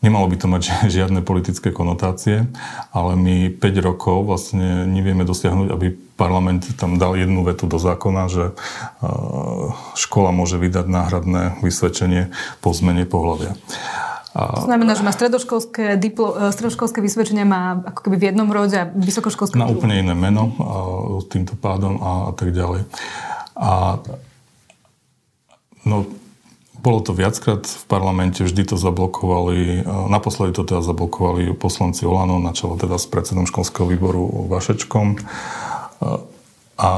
[0.00, 0.62] Nemalo by to mať
[0.96, 2.48] žiadne politické konotácie,
[2.92, 5.86] ale my 5 rokov vlastne nevieme dosiahnuť, aby
[6.16, 8.54] parlament tam dal jednu vetu do zákona, že e,
[9.96, 12.28] škola môže vydať náhradné vysvedčenie
[12.60, 13.56] po zmene pohľavia.
[14.30, 14.62] A...
[14.62, 18.76] To znamená, že má stredoškolské, diplo, e, stredoškolské vysvedčenie má ako keby v jednom rode
[18.76, 19.56] a vysokoškolské...
[19.56, 20.64] Má úplne iné meno a,
[21.24, 22.84] týmto pádom a, a tak ďalej.
[23.56, 23.98] A
[25.88, 26.04] no,
[26.80, 32.56] bolo to viackrát v parlamente, vždy to zablokovali, naposledy to teda zablokovali poslanci Olano, na
[32.56, 35.20] čelo teda s predsedom školského výboru Vašečkom.
[36.80, 36.90] A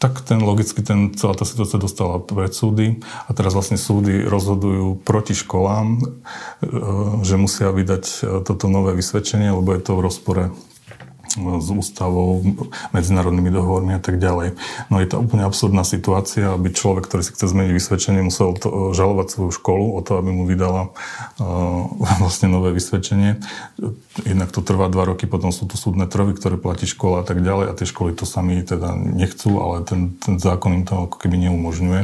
[0.00, 2.98] tak ten logicky ten, celá tá situácia dostala pred súdy
[3.28, 6.02] a teraz vlastne súdy rozhodujú proti školám,
[7.22, 8.04] že musia vydať
[8.42, 10.44] toto nové vysvedčenie, lebo je to v rozpore
[11.36, 12.44] s ústavou,
[12.92, 14.54] medzinárodnými dohovormi a tak ďalej.
[14.92, 18.92] No je to úplne absurdná situácia, aby človek, ktorý si chce zmeniť vysvedčenie, musel to,
[18.92, 21.88] žalovať svoju školu o to, aby mu vydala uh,
[22.22, 23.40] vlastne nové vysvedčenie.
[24.22, 27.40] Jednak to trvá dva roky, potom sú tu súdne trvy, ktoré platí škola a tak
[27.40, 31.16] ďalej a tie školy to sami teda nechcú, ale ten, ten zákon im to ako
[31.16, 32.02] keby neumožňuje.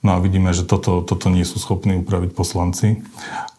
[0.00, 3.04] No a vidíme, že toto, toto nie sú schopní upraviť poslanci.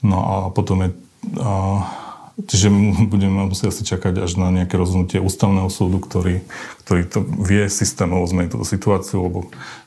[0.01, 0.89] No a potom je
[1.37, 1.85] uh,
[2.47, 2.67] Čiže
[3.11, 6.41] budeme musieť asi čakať až na nejaké rozhodnutie ústavného súdu, ktorý,
[6.85, 9.39] ktorý to vie systémovo zmeniť túto situáciu, lebo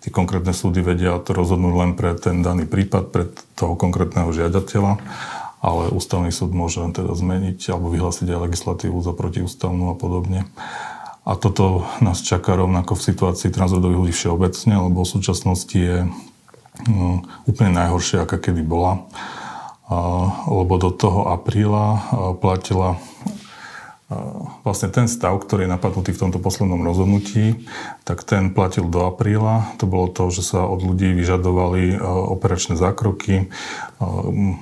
[0.05, 5.01] tie konkrétne súdy vedia to rozhodnúť len pre ten daný prípad, pre toho konkrétneho žiadateľa,
[5.65, 10.45] ale ústavný súd môže teda zmeniť alebo vyhlásiť aj legislatívu za protiústavnú a podobne.
[11.25, 16.05] A toto nás čaká rovnako v situácii transrodových ľudí všeobecne, lebo v súčasnosti je
[16.85, 19.09] no, úplne najhoršia, aká kedy bola
[20.49, 22.01] lebo do toho apríla
[22.41, 22.97] platila
[24.63, 27.67] vlastne ten stav, ktorý je napadnutý v tomto poslednom rozhodnutí,
[28.05, 29.75] tak ten platil do apríla.
[29.81, 33.49] To bolo to, že sa od ľudí vyžadovali operačné zákroky,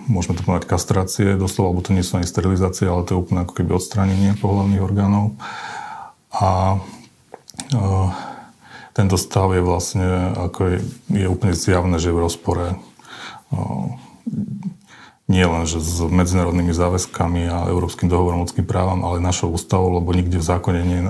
[0.07, 3.43] môžeme to povedať kastrácie, doslova, lebo to nie sú ani sterilizácie, ale to je úplne
[3.43, 5.35] ako keby odstránenie pohľavných orgánov.
[6.33, 6.81] A
[8.95, 10.79] tento stav je vlastne, ako je,
[11.13, 12.67] je úplne zjavné, že je v rozpore
[15.33, 20.13] nie len že s medzinárodnými záväzkami a Európskym dohovorom ľudským právam, ale našou ústavou, lebo
[20.13, 21.01] nikde v zákone nie,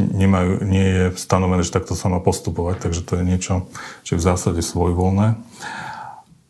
[0.00, 3.68] nemajú, nie je stanovené, že takto sa má postupovať, takže to je niečo,
[4.08, 5.36] čo je v zásade svojvoľné.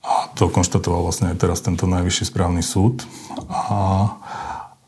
[0.06, 3.02] A to konštatoval vlastne aj teraz tento najvyšší správny súd.
[3.50, 4.14] A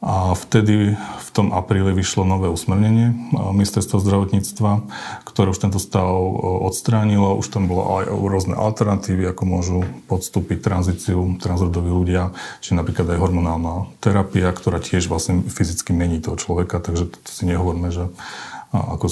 [0.01, 0.97] a vtedy
[1.31, 3.15] v tom apríli vyšlo nové usmernenie
[3.55, 4.83] ministerstva zdravotníctva,
[5.23, 6.11] ktoré už tento stav
[6.67, 7.39] odstránilo.
[7.39, 9.79] Už tam bolo aj rôzne alternatívy, ako môžu
[10.11, 16.35] podstúpiť tranzíciu transrodoví ľudia, či napríklad aj hormonálna terapia, ktorá tiež vlastne fyzicky mení toho
[16.35, 18.11] človeka, takže to si nehovorme, že
[18.75, 19.07] ako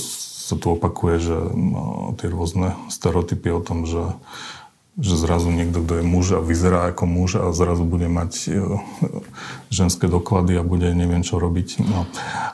[0.48, 1.36] sa tu opakuje, že
[2.18, 4.00] tie rôzne stereotypy o tom, že
[4.98, 8.82] že zrazu niekto, kto je muž a vyzerá ako muž a zrazu bude mať e,
[9.70, 11.68] ženské doklady a bude neviem čo robiť.
[11.86, 12.02] No.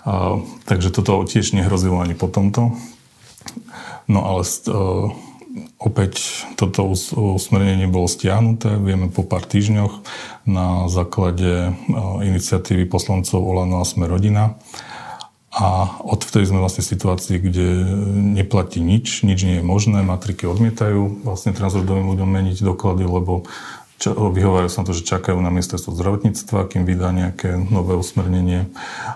[0.05, 2.77] A, takže toto tiež nehrozilo ani po tomto.
[4.05, 5.09] No ale uh,
[5.81, 10.05] opäť toto usmernenie bolo stiahnuté, vieme po pár týždňoch
[10.45, 14.61] na základe uh, iniciatívy poslancov Olano a Sme rodina.
[15.55, 17.67] A odvtedy sme vlastne v situácii, kde
[18.35, 23.47] neplatí nič, nič nie je možné, matriky odmietajú vlastne transrodovým ľuďom meniť doklady, lebo
[24.13, 28.67] vyhovárajú sa na to, že čakajú na ministerstvo zdravotníctva, kým vydá nejaké nové usmernenie.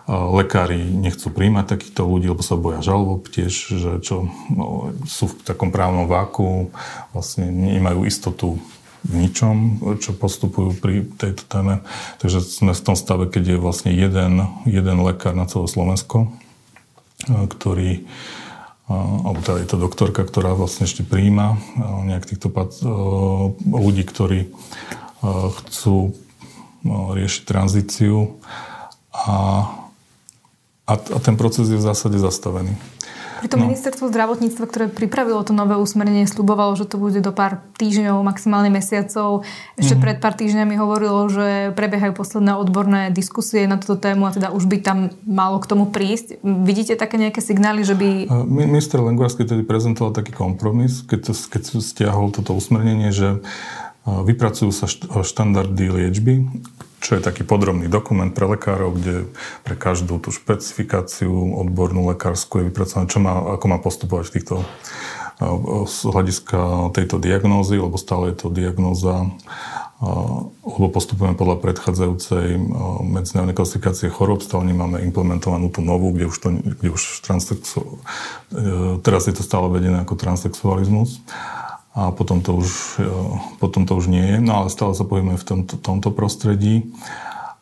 [0.07, 5.43] Lekári nechcú príjmať takýchto ľudí, lebo sa boja žalob tiež, že čo, no, sú v
[5.43, 6.71] takom právnom váku,
[7.11, 8.63] vlastne nemajú istotu
[9.07, 11.87] ničom, čo postupujú pri tejto téme.
[12.19, 16.35] Takže sme v tom stave, keď je vlastne jeden, jeden lekár na celé Slovensko,
[17.29, 18.07] ktorý
[18.89, 21.61] alebo teda je to doktorka, ktorá vlastne ešte príjima
[22.09, 22.49] nejak týchto
[23.69, 24.49] ľudí, ktorí
[25.61, 26.17] chcú
[26.89, 28.41] riešiť tranzíciu
[29.13, 29.37] a,
[30.89, 32.73] a, ten proces je v zásade zastavený.
[33.39, 33.71] Preto no.
[33.71, 38.69] ministerstvo zdravotníctva, ktoré pripravilo to nové usmernenie, slubovalo, že to bude do pár týždňov, maximálne
[38.69, 39.47] mesiacov.
[39.79, 40.03] Ešte mm.
[40.03, 44.67] pred pár týždňami hovorilo, že prebiehajú posledné odborné diskusie na túto tému a teda už
[44.67, 46.43] by tam malo k tomu prísť.
[46.43, 48.27] Vidíte také nejaké signály, že by...
[48.51, 53.39] Minister Lengvarský tedy prezentoval taký kompromis, keď, to, keď stiahol toto usmernenie, že
[54.09, 54.89] vypracujú sa
[55.23, 56.49] štandardy liečby,
[56.99, 59.31] čo je taký podrobný dokument pre lekárov, kde
[59.63, 61.31] pre každú tú špecifikáciu
[61.63, 64.57] odbornú lekárskú je vypracované, čo má, ako má postupovať v týchto
[65.87, 69.31] z hľadiska tejto diagnózy, lebo stále je to diagnóza,
[70.67, 72.59] lebo postupujeme podľa predchádzajúcej
[73.07, 78.03] medzinárodnej klasifikácie chorób, stále nemáme implementovanú tú novú, kde už, to, kde už transsexu,
[79.07, 81.23] teraz je to stále vedené ako transsexualizmus
[81.99, 83.11] a potom to už, e,
[83.59, 84.37] potom to už nie je.
[84.39, 86.87] No ale stále sa pohybujeme v tomto, tomto prostredí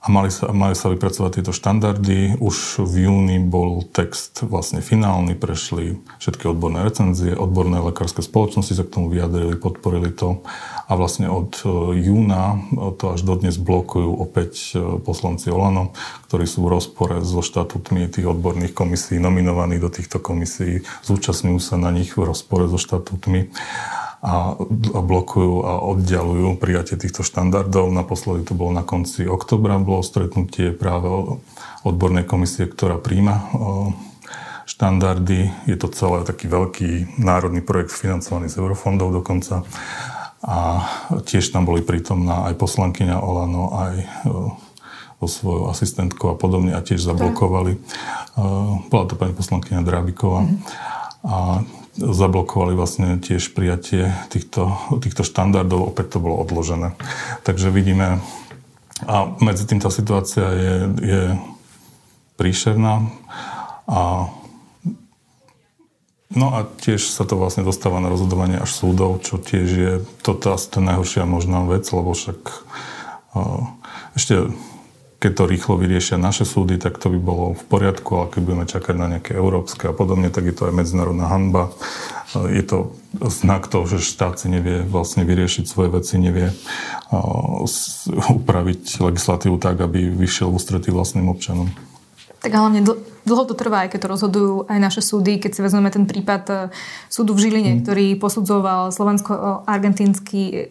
[0.07, 2.39] a mali sa, mali sa vypracovať tieto štandardy.
[2.39, 8.87] Už v júni bol text vlastne finálny, prešli všetky odborné recenzie, odborné lekárske spoločnosti sa
[8.87, 10.47] k tomu vyjadrili, podporili to
[10.87, 12.63] a vlastne od e, júna
[13.03, 15.91] to až dodnes blokujú opäť e, poslanci Olano,
[16.31, 21.83] ktorí sú v rozpore so štatútmi tých odborných komisí, nominovaní do týchto komisí, zúčastňujú sa
[21.83, 23.51] na nich v rozpore so štatútmi
[24.27, 24.59] a
[24.91, 27.95] blokujú a oddialujú prijatie týchto štandardov.
[27.95, 31.07] Naposledy to bolo na konci oktobra, bolo stretnutie práve
[31.87, 33.47] odbornej komisie, ktorá príjma
[34.67, 35.71] štandardy.
[35.71, 39.63] Je to celé taký veľký národný projekt financovaný z eurofondov dokonca.
[40.43, 40.83] A
[41.23, 43.95] tiež tam boli prítomná aj poslankyňa Olano, aj
[45.17, 47.79] so svojou asistentkou a podobne a tiež zablokovali.
[48.91, 50.45] Bola to pani poslankyňa Drábiková.
[50.45, 50.59] Mm-hmm.
[51.25, 51.65] A
[51.97, 56.93] zablokovali vlastne tiež prijatie týchto, týchto štandardov, opäť to bolo odložené.
[57.43, 58.21] Takže vidíme,
[59.05, 61.23] a medzi tým tá situácia je, je
[62.37, 63.09] príšerná
[63.89, 64.29] a
[66.27, 69.93] No a tiež sa to vlastne dostáva na rozhodovanie až súdov, čo tiež je
[70.27, 72.67] toto asi tá najhoršia možná vec, lebo však
[74.19, 74.51] ešte
[75.17, 78.67] keď to rýchlo vyriešia naše súdy, tak to by bolo v poriadku, ale keď budeme
[78.69, 81.73] čakať na nejaké európske a podobne, tak je to aj medzinárodná hanba.
[82.37, 82.93] Je to
[83.25, 86.53] znak toho, že štát si nevie vlastne vyriešiť svoje veci, nevie
[88.13, 91.73] upraviť legislatívu tak, aby vyšiel v ústretí vlastným občanom.
[92.45, 92.85] Tak hlavne
[93.27, 95.43] dlho to trvá, aj keď to rozhodujú aj naše súdy.
[95.43, 96.55] Keď si vezmeme ten prípad e,
[97.11, 97.81] súdu v Žiline, mm.
[97.83, 100.63] ktorý posudzoval slovensko-argentínsky e,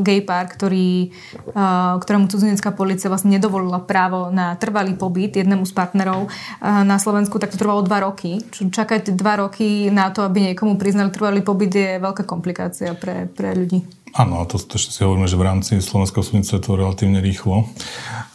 [0.00, 1.12] gay pár, ktorý,
[1.52, 1.62] e,
[2.00, 6.32] ktorému cudzinecká policia vlastne nedovolila právo na trvalý pobyt jednému z partnerov
[6.64, 8.40] na Slovensku, tak to trvalo dva roky.
[8.48, 13.28] Čo čakať dva roky na to, aby niekomu priznali trvalý pobyt je veľká komplikácia pre,
[13.28, 13.84] pre ľudí.
[14.16, 17.68] Áno, to, to si hovoríme, že v rámci slovenského súdnictva je to relatívne rýchlo.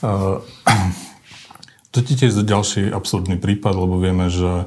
[0.06, 0.38] Uh,
[1.94, 4.66] to je tiež ďalší absurdný prípad, lebo vieme, že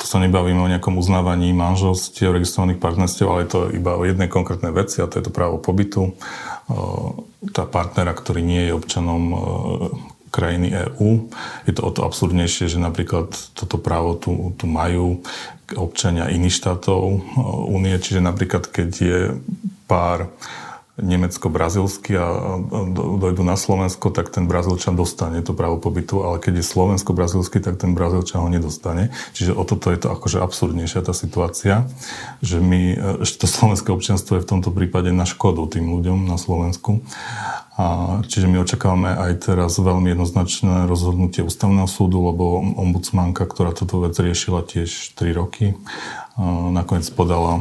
[0.00, 4.32] to sa nebavíme o nejakom uznávaní manželstiev, registrovaných partnerstiev, ale je to iba o jednej
[4.32, 6.16] konkrétnej veci a to je to právo pobytu.
[7.52, 9.22] Tá partnera, ktorý nie je občanom
[10.32, 11.28] krajiny EÚ.
[11.68, 15.20] Je to o to absurdnejšie, že napríklad toto právo tu, tu majú
[15.76, 17.00] občania iných štátov
[17.68, 19.20] únie, čiže napríklad keď je
[19.84, 20.32] pár
[21.02, 22.26] nemecko-brazilsky a
[22.94, 27.82] dojdu na Slovensko, tak ten Brazílčan dostane to právo pobytu, ale keď je slovensko-brazilský, tak
[27.82, 29.10] ten Brazílčan ho nedostane.
[29.34, 31.90] Čiže o toto je to akože absurdnejšia tá situácia,
[32.38, 32.82] že my,
[33.26, 37.02] že to slovenské občianstvo je v tomto prípade na škodu tým ľuďom na Slovensku.
[37.72, 44.04] A, čiže my očakávame aj teraz veľmi jednoznačné rozhodnutie ústavného súdu, lebo ombudsmanka, ktorá toto
[44.04, 45.72] vec riešila tiež 3 roky,
[46.72, 47.60] nakoniec podala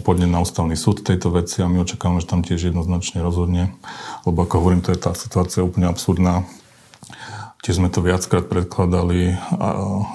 [0.00, 3.76] podnet na ústavný súd tejto veci a my očakávame, že tam tiež jednoznačne rozhodne,
[4.24, 6.48] lebo ako hovorím, to je tá situácia úplne absurdná.
[7.60, 9.68] Tiež sme to viackrát predkladali a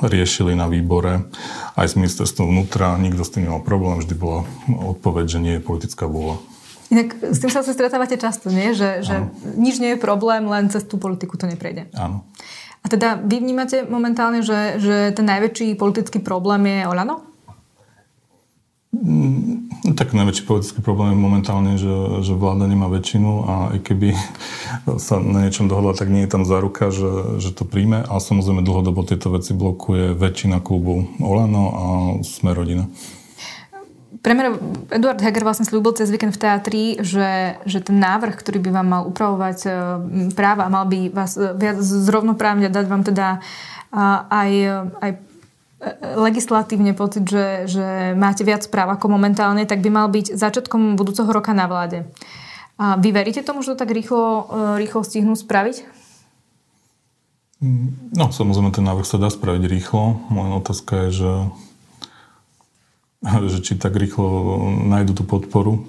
[0.08, 1.28] riešili na výbore
[1.76, 2.96] aj s ministerstvom vnútra.
[2.96, 6.40] Nikto s tým nemal problém, vždy bola odpoveď, že nie je politická vôľa.
[6.96, 8.72] Inak s tým sa asi stretávate často, nie?
[8.72, 9.16] Že, že
[9.56, 11.92] nič nie je problém, len cez tú politiku to neprejde.
[11.96, 12.24] Áno.
[12.82, 17.31] A teda vy vnímate momentálne, že, že ten najväčší politický problém je Olano?
[19.02, 19.66] Mm,
[19.98, 24.14] tak najväčší politický problém je momentálne, že, že vláda nemá väčšinu a aj keby
[25.06, 28.06] sa na niečom dohodla, tak nie je tam záruka, že, že to príjme.
[28.06, 31.86] A samozrejme dlhodobo tieto veci blokuje väčšina klubu Olano a
[32.22, 32.86] Sme rodina.
[34.22, 34.54] Premiér
[34.94, 38.88] Eduard Heger vlastne slúbil cez víkend v teatri, že, že ten návrh, ktorý by vám
[38.88, 39.70] mal upravovať e,
[40.38, 43.42] práva, mal by vás e, viac zrovnoprávne dať vám teda
[43.92, 44.52] aj,
[45.04, 45.12] aj
[46.02, 51.30] legislatívne pocit, že, že máte viac práv ako momentálne, tak by mal byť začiatkom budúceho
[51.30, 52.06] roka na vláde.
[52.78, 55.86] A vy veríte tomu, že to tak rýchlo, e, rýchlo stihnú spraviť?
[57.62, 60.18] Mm, no, samozrejme, ten návrh sa dá spraviť rýchlo.
[60.34, 61.34] Moja otázka je, že,
[63.54, 65.86] že či tak rýchlo nájdu tú podporu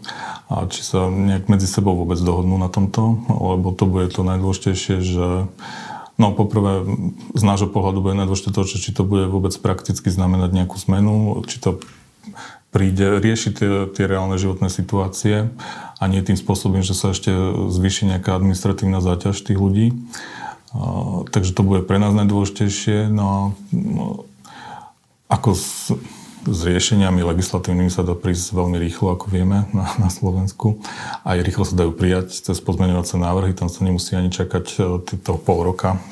[0.52, 4.96] a či sa nejak medzi sebou vôbec dohodnú na tomto, lebo to bude to najdôležitejšie,
[5.00, 5.48] že
[6.22, 6.86] No poprvé,
[7.34, 11.58] z nášho pohľadu bude najdôležité to, či to bude vôbec prakticky znamenať nejakú zmenu, či
[11.58, 11.82] to
[12.70, 15.50] príde riešiť tie, tie reálne životné situácie
[15.98, 17.34] a nie tým spôsobom, že sa ešte
[17.74, 19.98] zvýši nejaká administratívna záťaž tých ľudí.
[21.34, 23.10] Takže to bude pre nás najdôležitejšie.
[23.10, 24.24] No, no
[25.26, 25.90] ako s,
[26.42, 30.82] s riešeniami legislatívnymi sa dá prísť veľmi rýchlo, ako vieme, na, na Slovensku.
[31.22, 34.82] Aj rýchlo sa dajú prijať cez pozmeňovacie návrhy, tam sa nemusí ani čakať e,
[35.22, 36.02] to pol roka,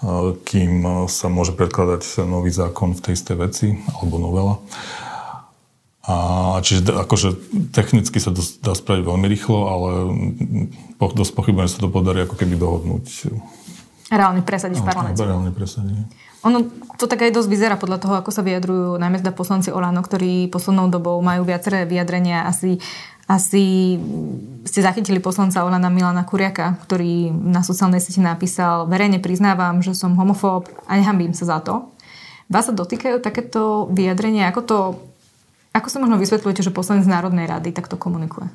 [0.00, 3.66] e, kým sa môže predkladať nový zákon v tej istej veci,
[4.00, 4.54] alebo novela.
[6.08, 7.28] A čiže akože
[7.76, 9.90] technicky sa to dá spraviť veľmi rýchlo, ale
[10.96, 13.28] dosť pochybujem, sa to podarí ako keby dohodnúť.
[14.10, 15.20] Reálne presadiť v parlamente.
[15.20, 16.29] Reálne presadiť.
[16.40, 16.64] Ono
[16.96, 20.48] to tak aj dosť vyzerá podľa toho, ako sa vyjadrujú najmä teda poslanci Olano, ktorí
[20.48, 22.48] poslednou dobou majú viaceré vyjadrenia.
[22.48, 22.80] Asi,
[23.28, 23.96] asi
[24.64, 30.16] ste zachytili poslanca Olana Milana Kuriaka, ktorý na sociálnej sieti napísal verejne priznávam, že som
[30.16, 31.92] homofób a nehambím sa za to.
[32.48, 34.48] Vás sa dotýkajú takéto vyjadrenia?
[34.48, 34.78] Ako to,
[35.76, 38.48] ako sa možno vysvetľujete, že poslanec Národnej rady takto komunikuje?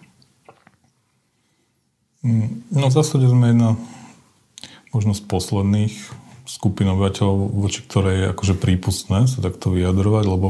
[2.25, 3.77] Mm, no v zásade sme jedna
[4.89, 10.47] možno z posledných skupina obyvateľov, voči ktorej je akože prípustné sa takto vyjadrovať, lebo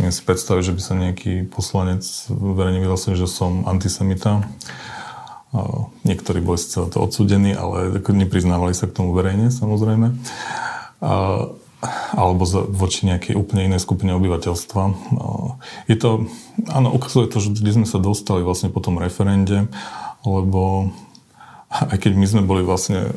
[0.00, 2.02] neviem si predstaviť, že by sa nejaký poslanec
[2.32, 4.40] verejne vyhlásil, že som antisemita.
[6.02, 10.16] Niektorí boli sice to odsudení, ale nepriznávali sa k tomu verejne, samozrejme.
[12.16, 14.82] Alebo voči nejakej úplne inej skupine obyvateľstva.
[15.86, 16.26] Je to,
[16.72, 19.68] áno, ukazuje to, že kde sme sa dostali vlastne po tom referende,
[20.24, 20.88] lebo
[21.70, 23.12] aj keď my sme boli vlastne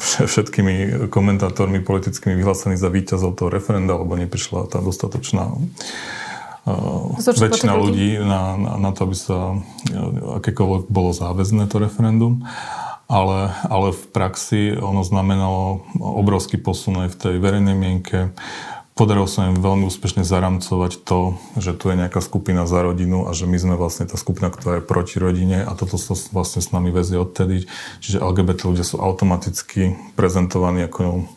[0.00, 8.18] všetkými komentátormi politickými vyhlásení za víťazov toho referenda, lebo neprišla tá dostatočná uh, väčšina ľudí
[8.22, 9.58] na, na, na to, aby sa
[10.42, 12.46] akékoľvek bolo záväzné to referendum.
[13.08, 18.36] Ale, ale v praxi ono znamenalo obrovský posun aj v tej verejnej mienke.
[18.98, 23.32] Podarilo sa im veľmi úspešne zaramcovať to, že tu je nejaká skupina za rodinu a
[23.32, 26.74] že my sme vlastne tá skupina, ktorá je proti rodine a toto sa vlastne s
[26.74, 27.70] nami vezie odtedy.
[28.02, 31.30] Čiže LGBT ľudia sú automaticky prezentovaní ako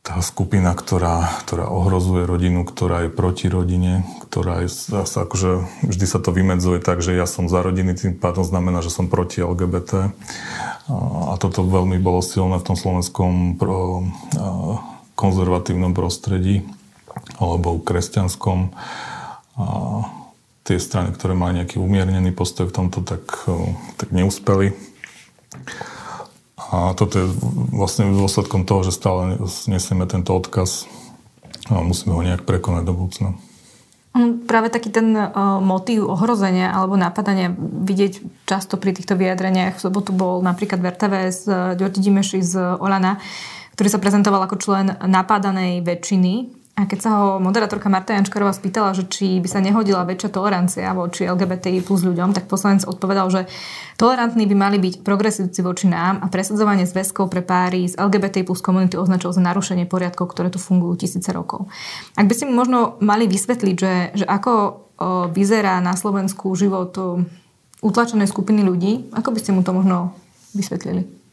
[0.00, 5.50] tá skupina, ktorá, ktorá ohrozuje rodinu, ktorá je proti rodine, ktorá je zase akože
[5.84, 9.12] vždy sa to vymedzuje tak, že ja som za rodiny, tým pádom znamená, že som
[9.12, 10.08] proti LGBT.
[10.88, 13.60] A toto veľmi bolo silné v tom slovenskom
[15.24, 16.60] konzervatívnom prostredí
[17.40, 18.76] alebo kresťanskom.
[19.56, 19.64] A
[20.68, 23.24] tie strany, ktoré mali nejaký umiernený postoj v tomto, tak,
[23.96, 24.76] tak neúspeli.
[26.56, 27.26] A toto je
[27.72, 29.38] vlastne dôsledkom toho, že stále
[29.70, 30.90] nesieme tento odkaz
[31.70, 33.30] a musíme ho nejak prekonať do budúcna.
[34.46, 39.74] Práve taký ten uh, motív ohrozenia alebo napadania vidieť často pri týchto vyjadreniach.
[39.74, 43.18] V sobotu bol napríklad v RTVS uh, Ďorti Dimeši z Olana,
[43.74, 48.98] ktorý sa prezentoval ako člen napádanej väčšiny a keď sa ho moderátorka Marta Jančkarová spýtala,
[48.98, 53.46] že či by sa nehodila väčšia tolerancia voči LGBTI plus ľuďom, tak poslanec odpovedal, že
[53.94, 58.58] tolerantní by mali byť progresívci voči nám a presadzovanie zväzkov pre páry z LGBTI plus
[58.58, 61.70] komunity označil za narušenie poriadkov, ktoré tu fungujú tisíce rokov.
[62.18, 64.82] Ak by ste mi možno mali vysvetliť, že, že ako
[65.30, 66.90] vyzerá na Slovensku život
[67.86, 70.10] utlačenej skupiny ľudí, ako by ste mu to možno
[70.58, 71.23] vysvetlili?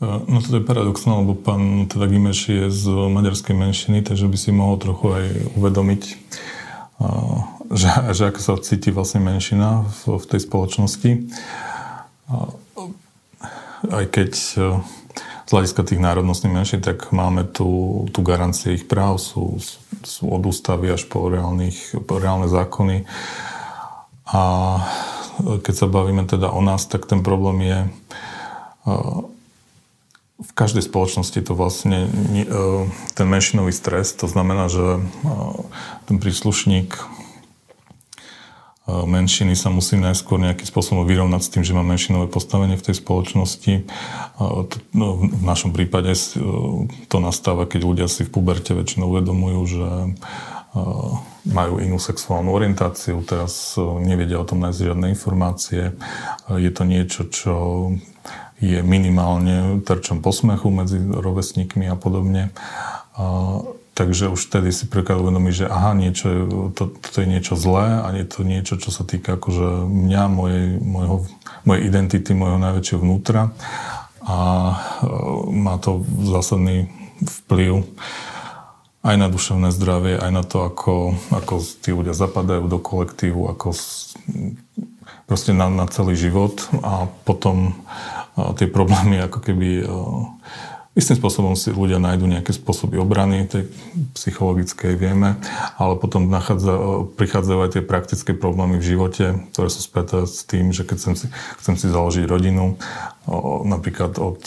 [0.00, 4.52] No to je paradoxné, lebo pán teda Gimeš je z maďarskej menšiny, takže by si
[4.52, 5.26] mohol trochu aj
[5.56, 6.02] uvedomiť,
[7.72, 11.10] že, že ako sa cíti vlastne menšina v, v tej spoločnosti.
[13.88, 14.30] Aj keď
[15.46, 19.62] z hľadiska tých národnostných menšín, tak máme tu, tu garancie ich práv, sú,
[20.04, 23.08] sú od ústavy až po, reálnych, po reálne zákony.
[24.28, 24.42] A
[25.40, 27.78] keď sa bavíme teda o nás, tak ten problém je
[30.36, 32.48] v každej spoločnosti to vlastne e,
[33.16, 35.02] ten menšinový stres, to znamená, že e,
[36.04, 37.02] ten príslušník e,
[38.84, 43.00] menšiny sa musí najskôr nejakým spôsobom vyrovnať s tým, že má menšinové postavenie v tej
[43.00, 43.88] spoločnosti.
[44.92, 46.12] No, v našom prípade
[47.08, 49.88] to nastáva, keď ľudia si v puberte väčšinou uvedomujú, že
[51.48, 55.96] majú inú sexuálnu orientáciu, teraz nevedia o tom nájsť žiadne informácie.
[56.52, 57.54] Je to niečo, čo
[58.60, 62.56] je minimálne terčom posmechu medzi rovesníkmi a podobne.
[63.16, 63.60] A,
[63.92, 66.40] takže už vtedy si prvýkrát uvedomí, že aha, niečo je,
[66.72, 70.66] to, toto je niečo zlé a je to niečo, čo sa týka akože mňa, mojej,
[70.80, 71.16] mojho,
[71.68, 73.52] mojej identity, mojho najväčšieho vnútra
[74.26, 74.38] a
[74.72, 74.76] e,
[75.52, 76.90] má to zásadný
[77.44, 77.84] vplyv
[79.06, 83.70] aj na duševné zdravie, aj na to, ako, ako tí ľudia zapadajú do kolektívu, ako
[85.30, 87.78] proste na, na celý život a potom
[88.36, 89.68] tie problémy ako keby
[90.96, 93.68] istým spôsobom si ľudia nájdú nejaké spôsoby obrany, tej
[94.16, 95.36] psychologickej vieme,
[95.76, 100.72] ale potom nachádza, prichádzajú aj tie praktické problémy v živote, ktoré sú späté s tým,
[100.72, 101.26] že keď chcem si,
[101.60, 102.80] chcem si založiť rodinu,
[103.68, 104.40] napríklad od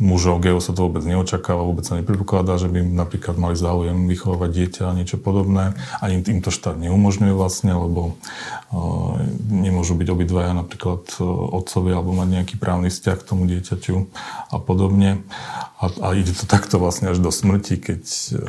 [0.00, 4.50] mužov geo sa to vôbec neočakáva, vôbec sa nepredpokladá, že by napríklad mali záujem vychovávať
[4.50, 5.76] dieťa a niečo podobné.
[6.00, 8.16] Ani im to štát neumožňuje vlastne, lebo
[8.72, 9.20] uh,
[9.52, 11.24] nemôžu byť obidvaja napríklad uh,
[11.60, 13.96] otcovia alebo mať nejaký právny vzťah k tomu dieťaťu
[14.50, 15.20] a podobne.
[15.80, 18.02] A, a ide to takto vlastne až do smrti, keď
[18.34, 18.40] uh,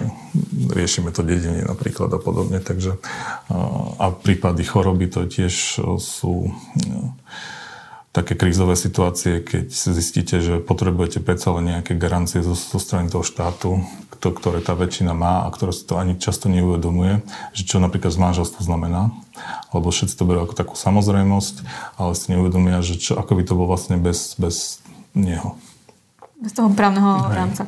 [0.71, 2.63] riešime to dedenie napríklad a podobne.
[2.63, 2.95] Takže,
[3.99, 5.51] a prípady choroby to tiež
[5.99, 6.33] sú
[8.11, 13.23] také krízové situácie, keď zistíte, že potrebujete predsa len nejaké garancie zo, zo strany toho
[13.23, 13.87] štátu,
[14.21, 17.25] to, ktoré tá väčšina má a ktoré si to ani často neuvedomuje,
[17.57, 19.09] že čo napríklad z manželstvu znamená,
[19.73, 21.65] lebo všetci to berú ako takú samozrejmosť,
[21.97, 24.83] ale si neuvedomia, že čo, ako by to bol vlastne bez, bez
[25.17, 25.57] neho.
[26.37, 27.33] Bez toho právneho Hej.
[27.33, 27.63] rámca.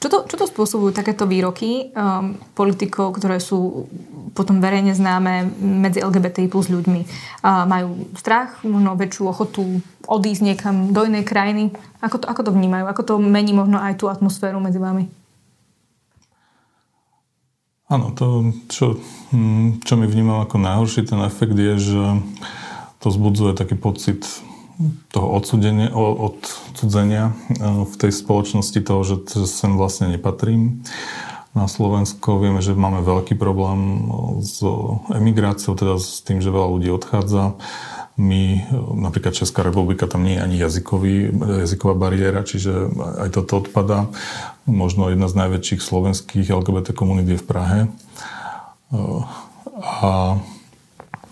[0.00, 3.84] Čo to, čo to spôsobujú takéto výroky um, politikov, ktoré sú
[4.32, 7.04] potom verejne známe medzi LGBTI plus ľuďmi?
[7.44, 11.76] Uh, majú strach, možno väčšiu ochotu odísť niekam do inej krajiny?
[12.00, 12.88] Ako to, ako to vnímajú?
[12.88, 15.04] Ako to mení možno aj tú atmosféru medzi vami?
[17.92, 18.96] Áno, to, čo,
[19.36, 22.02] hm, čo my vnímam ako najhorší, ten efekt je, že
[23.04, 24.24] to zbudzuje taký pocit
[25.12, 27.32] toho odsudenia, odsudzenia e,
[27.84, 29.14] v tej spoločnosti toho, že
[29.44, 30.80] sem vlastne nepatrím.
[31.50, 34.06] Na Slovensku vieme, že máme veľký problém
[34.38, 34.62] s
[35.10, 37.58] emigráciou, teda s tým, že veľa ľudí odchádza.
[38.16, 41.14] My, e, napríklad Česká republika, tam nie je ani jazykový,
[41.66, 42.88] jazyková bariéra, čiže
[43.20, 44.08] aj toto odpada.
[44.64, 47.78] Možno jedna z najväčších slovenských LGBT komunít je v Prahe.
[47.84, 47.88] E,
[49.80, 50.40] a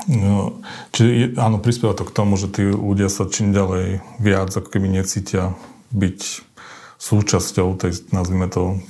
[0.09, 0.65] No,
[0.97, 4.89] čiže áno, prispieva to k tomu, že tí ľudia sa čím ďalej viac ako keby
[4.89, 5.53] necítia
[5.93, 6.49] byť
[6.97, 8.81] súčasťou tej, nazvime to,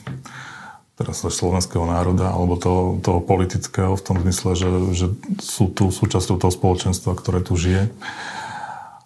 [0.98, 5.06] teraz slovenského národa, alebo toho, toho politického v tom zmysle, že, že
[5.38, 7.86] sú tu súčasťou toho spoločenstva, ktoré tu žije.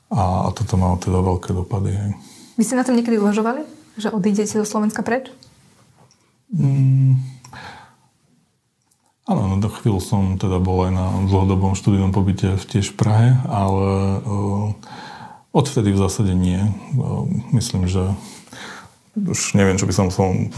[0.08, 1.92] A, a toto má teda veľké dopady.
[1.92, 2.10] Hej.
[2.56, 3.64] Vy ste na tom niekedy uvažovali?
[4.00, 5.28] Že odídete do Slovenska preč?
[6.52, 7.16] Mm,
[9.28, 13.28] áno, no chvíľu som teda bol aj na dlhodobom štúdium pobyte v tiež v Prahe,
[13.46, 13.88] ale
[14.22, 14.74] uh,
[15.54, 16.58] odvtedy v zásade nie.
[16.96, 18.14] Uh, myslím, že
[19.12, 20.48] už neviem, čo by som musel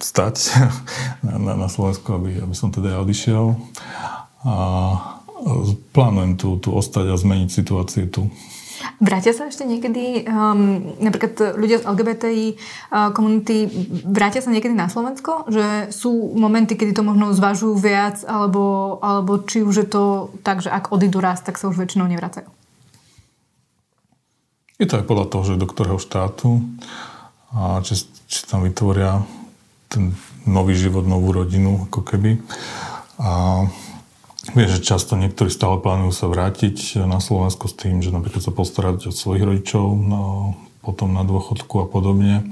[0.00, 0.36] stať
[1.26, 3.54] na, na, na Slovensku, aby, aby som teda odišiel.
[4.48, 4.54] A
[5.92, 8.22] plánujem tu, tu ostať a zmeniť situáciu tu.
[8.98, 13.70] Vrátia sa ešte niekedy, um, napríklad ľudia z LGBTI uh, komunity,
[14.06, 15.46] vrátia sa niekedy na Slovensko?
[15.50, 20.04] Že sú momenty, kedy to možno zvažujú viac, alebo, alebo či už je to
[20.42, 22.46] tak, že ak odídu raz, tak sa už väčšinou nevracajú?
[24.78, 26.62] Je to aj podľa toho, že do ktorého štátu
[27.50, 27.98] a či,
[28.30, 29.26] či tam vytvoria
[29.90, 30.14] ten
[30.46, 32.38] nový život, novú rodinu, ako keby.
[33.18, 33.64] A
[34.56, 38.52] Vieš, že často niektorí stále plánujú sa vrátiť na Slovensko s tým, že napríklad sa
[38.52, 42.48] postarať o svojich rodičov, no, potom na dôchodku a podobne.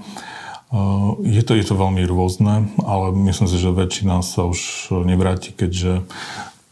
[1.25, 6.05] Je to, je to veľmi rôzne, ale myslím si, že väčšina sa už nevráti, keďže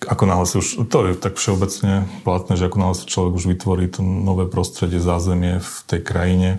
[0.05, 3.89] ako si už, to je tak všeobecne platné, že ako náhle si človek už vytvorí
[3.89, 6.51] to nové prostredie, zázemie v tej krajine,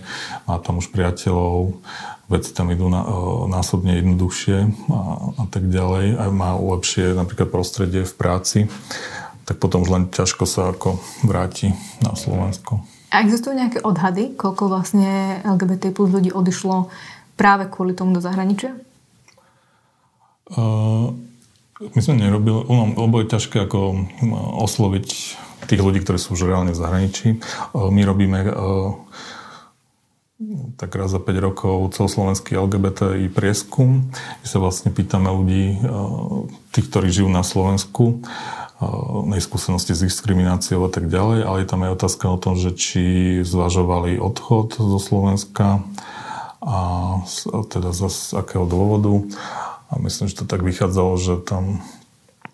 [0.50, 1.78] má tam už priateľov,
[2.26, 3.06] veci tam idú na,
[3.50, 4.58] násobne jednoduchšie
[4.90, 5.00] a,
[5.38, 6.18] a tak ďalej.
[6.18, 8.60] A má lepšie napríklad prostredie v práci,
[9.46, 12.82] tak potom už len ťažko sa ako vráti na Slovensko.
[13.14, 16.90] A existujú nejaké odhady, koľko vlastne LGBT plus ľudí odišlo
[17.38, 18.74] práve kvôli tomu do zahraničia?
[20.52, 21.14] Uh,
[21.80, 22.66] my sme nerobili,
[22.98, 24.10] lebo je ťažké ako
[24.66, 25.08] osloviť
[25.66, 27.28] tých ľudí, ktorí sú už reálne v zahraničí.
[27.72, 28.98] Uh, my robíme uh,
[30.78, 34.10] tak raz za 5 rokov celoslovenský LGBTI prieskum,
[34.42, 35.80] kde sa vlastne pýtame ľudí, eh,
[36.76, 41.82] tých, ktorí žijú na Slovensku, eh, skúsenosti s diskrimináciou a tak ďalej, ale je tam
[41.86, 43.04] aj otázka o tom, že či
[43.42, 45.86] zvažovali odchod zo Slovenska
[46.66, 46.78] a
[47.70, 49.22] teda z akého dôvodu.
[49.94, 51.86] A myslím, že to tak vychádzalo, že tam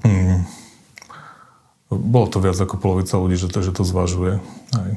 [0.03, 0.43] hmm,
[1.87, 4.43] bolo to viac ako polovica ľudí, že to, že to zvažuje.
[4.75, 4.91] Aj.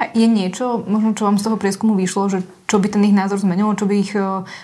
[0.00, 3.14] A je niečo, možno čo vám z toho prieskumu vyšlo, že čo by ten ich
[3.14, 4.22] názor zmenilo, čo by ich e,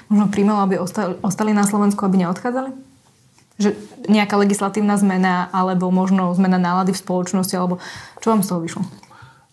[0.09, 2.71] možno príjmalo, aby ostali, ostali na Slovensku, aby neodchádzali?
[3.59, 3.75] Že
[4.07, 7.83] nejaká legislatívna zmena, alebo možno zmena nálady v spoločnosti, alebo
[8.23, 8.83] čo vám z toho vyšlo?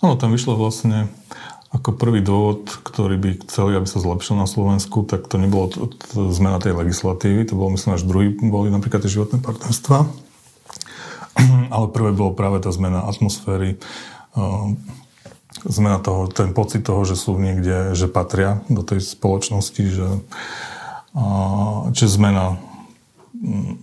[0.03, 1.09] Áno, tam vyšlo vlastne
[1.75, 5.91] ako prvý dôvod, ktorý by chceli, aby sa zlepšil na Slovensku, tak to nebolo to,
[5.91, 10.07] to zmena tej legislatívy, to bolo myslím až druhý, boli napríklad tie životné partnerstva.
[11.75, 13.75] Ale prvé bolo práve tá zmena atmosféry,
[15.65, 20.07] zmena toho, ten pocit toho, že sú niekde, že patria do tej spoločnosti, že
[21.95, 22.59] čiže zmena
[23.33, 23.79] mm,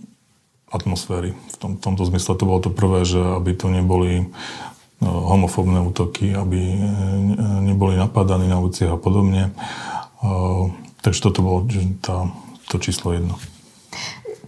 [0.69, 1.33] atmosféry.
[1.33, 4.29] V tom, tomto zmysle to bolo to prvé, že aby to neboli
[5.01, 6.77] no, homofóbne útoky, aby e,
[7.73, 9.53] neboli napadaní na uliciach a podobne.
[11.03, 11.67] Takže toto bolo
[11.99, 12.31] tá,
[12.71, 13.35] to číslo jedno.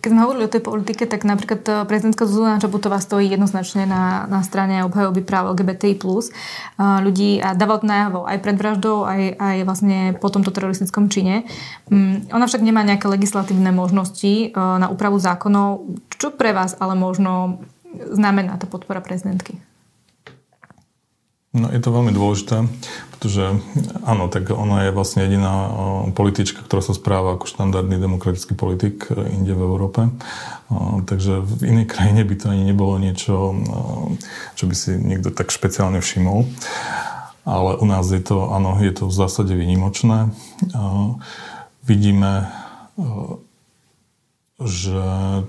[0.06, 4.30] Keď sme hovorili o tej politike, tak napríklad eh, prezidentka Zuzana Čaputová stojí jednoznačne na,
[4.30, 5.98] na strane obhajoby práv LGBTI+.
[5.98, 6.30] Eh,
[6.78, 11.50] ľudí a dáva to najavo aj pred vraždou, aj, aj vlastne po tomto teroristickom čine.
[11.90, 15.98] Mm, ona však nemá nejaké legislatívne možnosti eh, na úpravu zákonov.
[16.22, 17.66] Čo pre vás ale možno
[17.98, 19.58] znamená tá podpora prezidentky?
[21.56, 22.68] No, je to veľmi dôležité,
[23.16, 23.64] pretože
[24.04, 25.72] áno, tak ona je vlastne jediná
[26.12, 30.12] politička, ktorá sa správa ako štandardný demokratický politik e, inde v Európe.
[31.08, 33.56] Takže v inej krajine by to ani nebolo niečo,
[34.60, 36.44] čo by si niekto tak špeciálne všimol.
[37.48, 40.34] Ale u nás je to, áno, je to v zásade vynimočné.
[41.86, 42.52] Vidíme,
[44.60, 45.00] že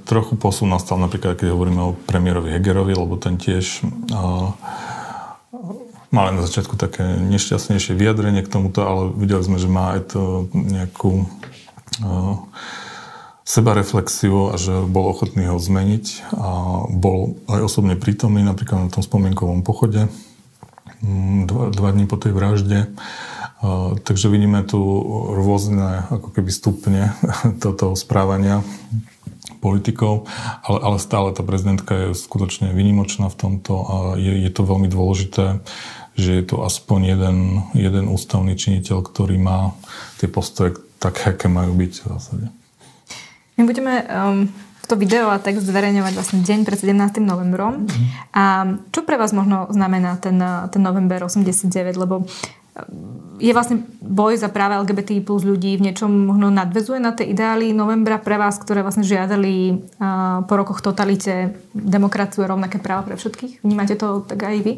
[0.05, 3.81] trochu posun nastal napríklad, keď hovoríme o premiérovi Hegerovi, lebo ten tiež
[6.17, 10.49] Mal na začiatku také nešťastnejšie vyjadrenie k tomuto, ale videli sme, že má aj to
[10.57, 11.29] nejakú
[12.01, 12.41] uh,
[13.45, 16.49] sebareflexiu a že bol ochotný ho zmeniť a
[16.89, 20.09] bol aj osobne prítomný napríklad na tom spomienkovom pochode
[21.05, 22.97] mm, dva, dva dní po tej vražde.
[23.61, 24.81] Uh, takže vidíme tu
[25.37, 27.13] rôzne ako keby stupne
[27.63, 28.65] toto správania
[29.61, 30.25] politikov,
[30.65, 34.89] ale, ale stále tá prezidentka je skutočne vynimočná v tomto a je, je to veľmi
[34.89, 35.61] dôležité,
[36.17, 37.39] že je to aspoň jeden,
[37.77, 39.77] jeden ústavný činiteľ, ktorý má
[40.17, 42.47] tie postoje také, aké majú byť v zásade.
[43.57, 44.49] My budeme um,
[44.89, 47.21] to video a text zverejňovať vlastne deň pred 17.
[47.21, 47.85] novembrom.
[47.85, 48.07] Mm-hmm.
[48.33, 48.45] A
[48.93, 50.41] čo pre vás možno znamená ten,
[50.73, 51.69] ten november 89?
[52.01, 52.25] Lebo
[53.41, 57.73] je vlastne boj za práve LGBT plus ľudí v niečom možno nadvezuje na tie ideály
[57.73, 59.81] novembra pre vás, ktoré vlastne žiadali
[60.45, 63.65] po rokoch totalite demokraciu a rovnaké práva pre všetkých?
[63.65, 64.73] Vnímate to tak aj vy?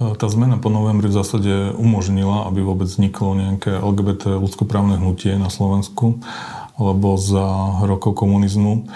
[0.00, 5.52] Tá zmena po novembri v zásade umožnila, aby vôbec vzniklo nejaké LGBT ľudskoprávne hnutie na
[5.52, 6.24] Slovensku
[6.80, 8.88] lebo za rokov komunizmu.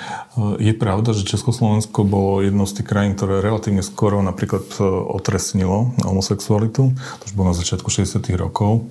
[0.57, 5.93] Je pravda, že Československo bolo jednou z tých krajín, ktoré relatívne skoro napríklad e, otresnilo
[6.01, 6.97] homosexualitu.
[6.97, 8.25] To už bolo na začiatku 60.
[8.41, 8.89] rokov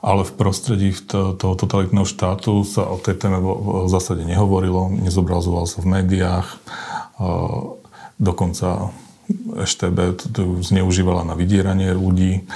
[0.00, 5.84] ale v prostredí toho totalitného štátu sa o tej téme v zásade nehovorilo, nezobrazoval sa
[5.84, 6.48] v médiách,
[8.16, 8.96] dokonca
[9.56, 10.30] EŠTB
[10.62, 12.46] zneužívala na vydieranie ľudí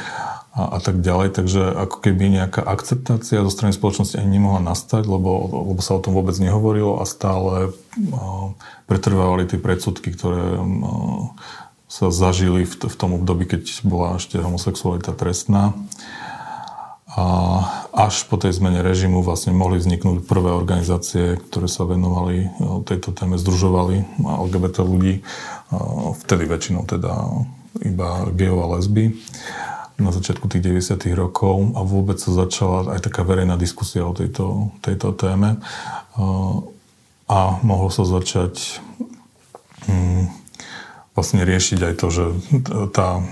[0.54, 1.34] a, a tak ďalej.
[1.34, 5.30] Takže ako keby nejaká akceptácia zo strany spoločnosti ani nemohla nastať, lebo,
[5.74, 7.74] lebo sa o tom vôbec nehovorilo a stále
[8.86, 10.62] pretrvávali tie predsudky, ktoré
[11.90, 15.74] sa zažili v, v tom období, keď bola ešte homosexualita trestná.
[17.14, 17.26] A
[17.94, 22.50] až po tej zmene režimu vlastne mohli vzniknúť prvé organizácie, ktoré sa venovali
[22.82, 25.22] tejto téme, združovali LGBT ľudí,
[26.26, 27.14] vtedy väčšinou teda
[27.86, 29.14] iba geov a lesby
[29.94, 31.06] na začiatku tých 90.
[31.14, 35.62] rokov a vôbec sa začala aj taká verejná diskusia o tejto, tejto téme
[37.30, 38.82] a mohlo sa začať
[39.86, 40.43] hm,
[41.14, 42.24] vlastne riešiť aj to, že
[42.90, 43.22] tá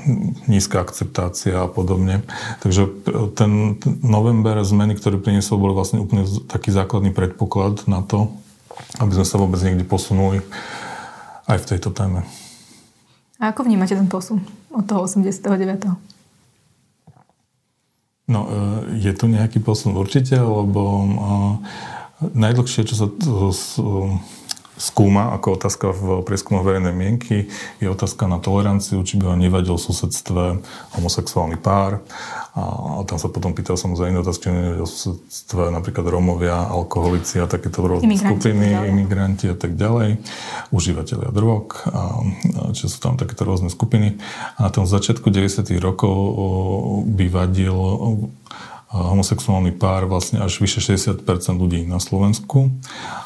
[0.46, 2.22] nízka akceptácia a podobne.
[2.62, 2.86] Takže
[3.34, 8.30] ten november zmeny, ktoré priniesol, boli vlastne úplne taký základný predpoklad na to,
[9.02, 10.46] aby sme sa vôbec niekde posunuli
[11.50, 12.22] aj v tejto téme.
[13.42, 14.38] A ako vnímate ten posun
[14.70, 15.42] od toho 89.
[18.30, 21.08] No, e, je tu nejaký posun určite, lebo e,
[22.30, 23.06] najdlhšie, čo sa
[24.82, 27.46] skúma ako otázka v prieskumoch verejnej mienky,
[27.78, 30.42] je otázka na toleranciu, či by ho nevadil v susedstve
[30.98, 32.02] homosexuálny pár.
[32.58, 37.46] A, tam sa potom pýtal samozrejme otázky, či nevadil v susedstve napríklad Rómovia, alkoholici a
[37.46, 38.90] takéto rôzne skupiny, ďalej.
[38.90, 40.18] imigranti a tak ďalej,
[40.74, 42.02] užívateľia drog, a, a
[42.74, 44.18] či sú tam takéto rôzne skupiny.
[44.58, 45.62] A na tom začiatku 90.
[45.78, 46.18] rokov
[47.06, 47.78] by vadil
[48.93, 51.24] homosexuálny pár vlastne až vyše 60%
[51.57, 52.68] ľudí na Slovensku.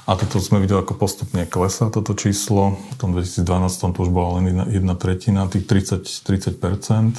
[0.06, 2.78] A toto sme videli, ako postupne klesá toto číslo.
[2.94, 3.42] V tom 2012
[3.74, 7.18] to už bola len jedna, jedna tretina, tých 30, 30%.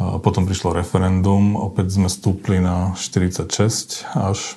[0.00, 4.56] A potom prišlo referendum, opäť sme stúpli na 46 až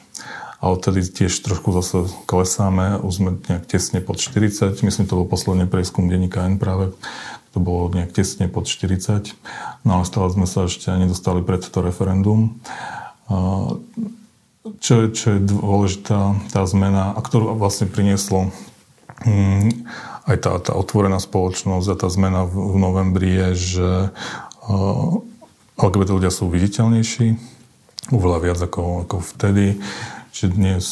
[0.63, 5.27] a odtedy tiež trošku zase klesáme, už sme nejak tesne pod 40, myslím, to bol
[5.27, 6.95] posledný prieskum denníka N práve,
[7.53, 9.37] to bolo nejak tesne pod 40,
[9.85, 12.57] no ale stále sme sa ešte nedostali pred to referendum.
[14.81, 18.49] Čo je, čo je dôležitá tá zmena, a ktorú vlastne prinieslo
[19.21, 19.85] hm,
[20.25, 23.89] aj tá, tá otvorená spoločnosť a tá zmena v, v novembri je, že
[25.77, 27.35] LGBT ľudia sú viditeľnejší,
[28.09, 29.77] oveľa viac ako, ako vtedy.
[30.33, 30.85] Čiže dnes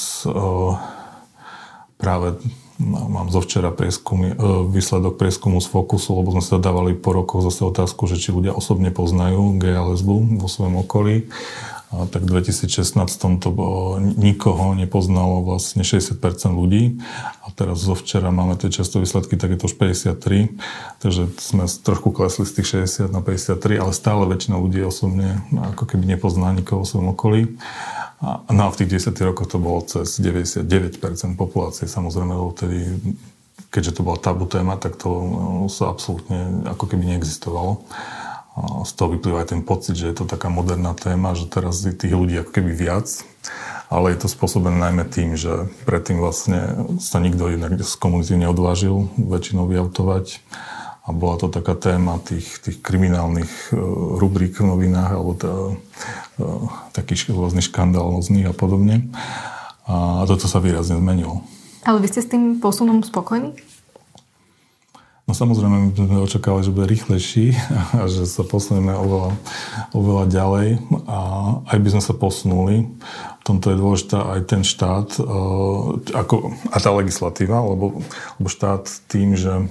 [1.98, 2.28] práve
[2.82, 4.36] mám zo včera prieskumy, e,
[4.74, 8.58] výsledok prieskumu z Fokusu, lebo sme sa dávali po rokoch zase otázku, že či ľudia
[8.58, 11.30] osobne poznajú gay a lesbu vo svojom okolí.
[11.92, 12.96] A tak v 2016
[13.44, 16.24] to bolo, nikoho nepoznalo vlastne 60%
[16.56, 17.04] ľudí
[17.44, 20.56] a teraz zo včera máme tie často výsledky, tak je to už 53,
[21.04, 25.84] takže sme trošku klesli z tých 60 na 53, ale stále väčšina ľudí osobne ako
[25.84, 27.60] keby nepozná nikoho vo svojom okolí.
[28.22, 30.70] No a v tých 10 rokoch to bolo cez 99%
[31.34, 33.02] populácie, samozrejme, lebo vtedy,
[33.74, 37.82] keďže to bola tabu téma, tak to no, sa absolútne ako keby neexistovalo.
[38.52, 41.82] A z toho vyplýva aj ten pocit, že je to taká moderná téma, že teraz
[41.82, 43.10] je tých ľudí ako keby viac,
[43.90, 49.10] ale je to spôsobené najmä tým, že predtým vlastne sa nikto inak z komunity neodvážil
[49.18, 50.46] väčšinou vyautovať
[51.02, 53.80] a bola to taká téma tých, tých kriminálnych e,
[54.22, 55.54] rubrík v novinách alebo tá,
[56.38, 56.46] e,
[56.94, 59.10] takých rôznych škandálozných a podobne.
[59.90, 61.42] A toto sa výrazne zmenilo.
[61.82, 63.58] Ale vy ste s tým posunom spokojní?
[65.26, 67.58] No samozrejme, my sme očakávali, že bude rýchlejší
[67.98, 69.32] a že sa posunieme oveľa,
[69.98, 70.68] oveľa ďalej
[71.10, 71.20] a
[71.66, 72.86] aj by sme sa posunuli.
[73.42, 75.22] V tomto je dôležitá aj ten štát e,
[76.14, 78.06] ako, a tá legislatíva, lebo,
[78.38, 79.66] lebo štát tým, že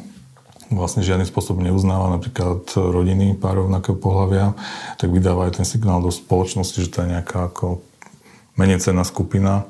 [0.70, 4.54] vlastne žiadnym spôsobom neuznáva napríklad rodiny párov rovnakého pohľavia,
[4.96, 7.82] tak vydáva aj ten signál do spoločnosti, že to je nejaká ako
[8.54, 9.66] menej cenná skupina,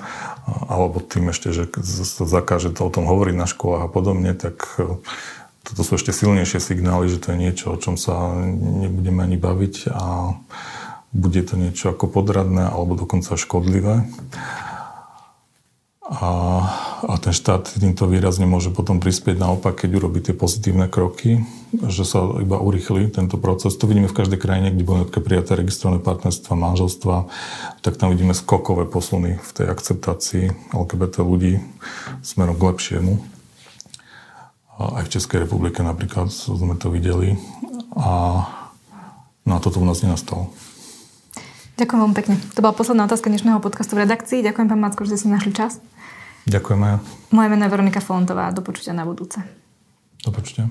[0.68, 4.66] alebo tým ešte, že sa zakáže to o tom hovoriť na školách a podobne, tak
[4.82, 4.98] e,
[5.62, 8.34] toto sú ešte silnejšie signály, že to je niečo, o čom sa
[8.82, 10.34] nebudeme ani baviť a
[11.14, 14.06] bude to niečo ako podradné alebo dokonca škodlivé.
[16.10, 16.30] A,
[17.06, 21.46] a ten štát týmto výrazne môže potom prispieť naopak, keď urobí tie pozitívne kroky,
[21.86, 23.78] že sa iba urychli tento proces.
[23.78, 27.16] To vidíme v každej krajine, kde boli prijaté registrované partnerstva, manželstva,
[27.86, 31.62] tak tam vidíme skokové posuny v tej akceptácii LGBT ľudí
[32.26, 33.14] smerom k lepšiemu.
[34.82, 37.38] A aj v Českej republike napríklad sme to videli.
[37.94, 38.42] A
[39.50, 40.52] No a toto u nás nenastalo.
[41.80, 42.34] Ďakujem veľmi pekne.
[42.54, 44.44] To bola posledná otázka dnešného podcastu v redakcii.
[44.44, 45.80] Ďakujem, pán Macko, že ste si našli čas.
[46.50, 46.94] Ďakujem aj.
[47.30, 48.50] Moje meno je Veronika Fontová.
[48.50, 49.38] Do počutia na budúce.
[50.26, 50.66] Do počutia.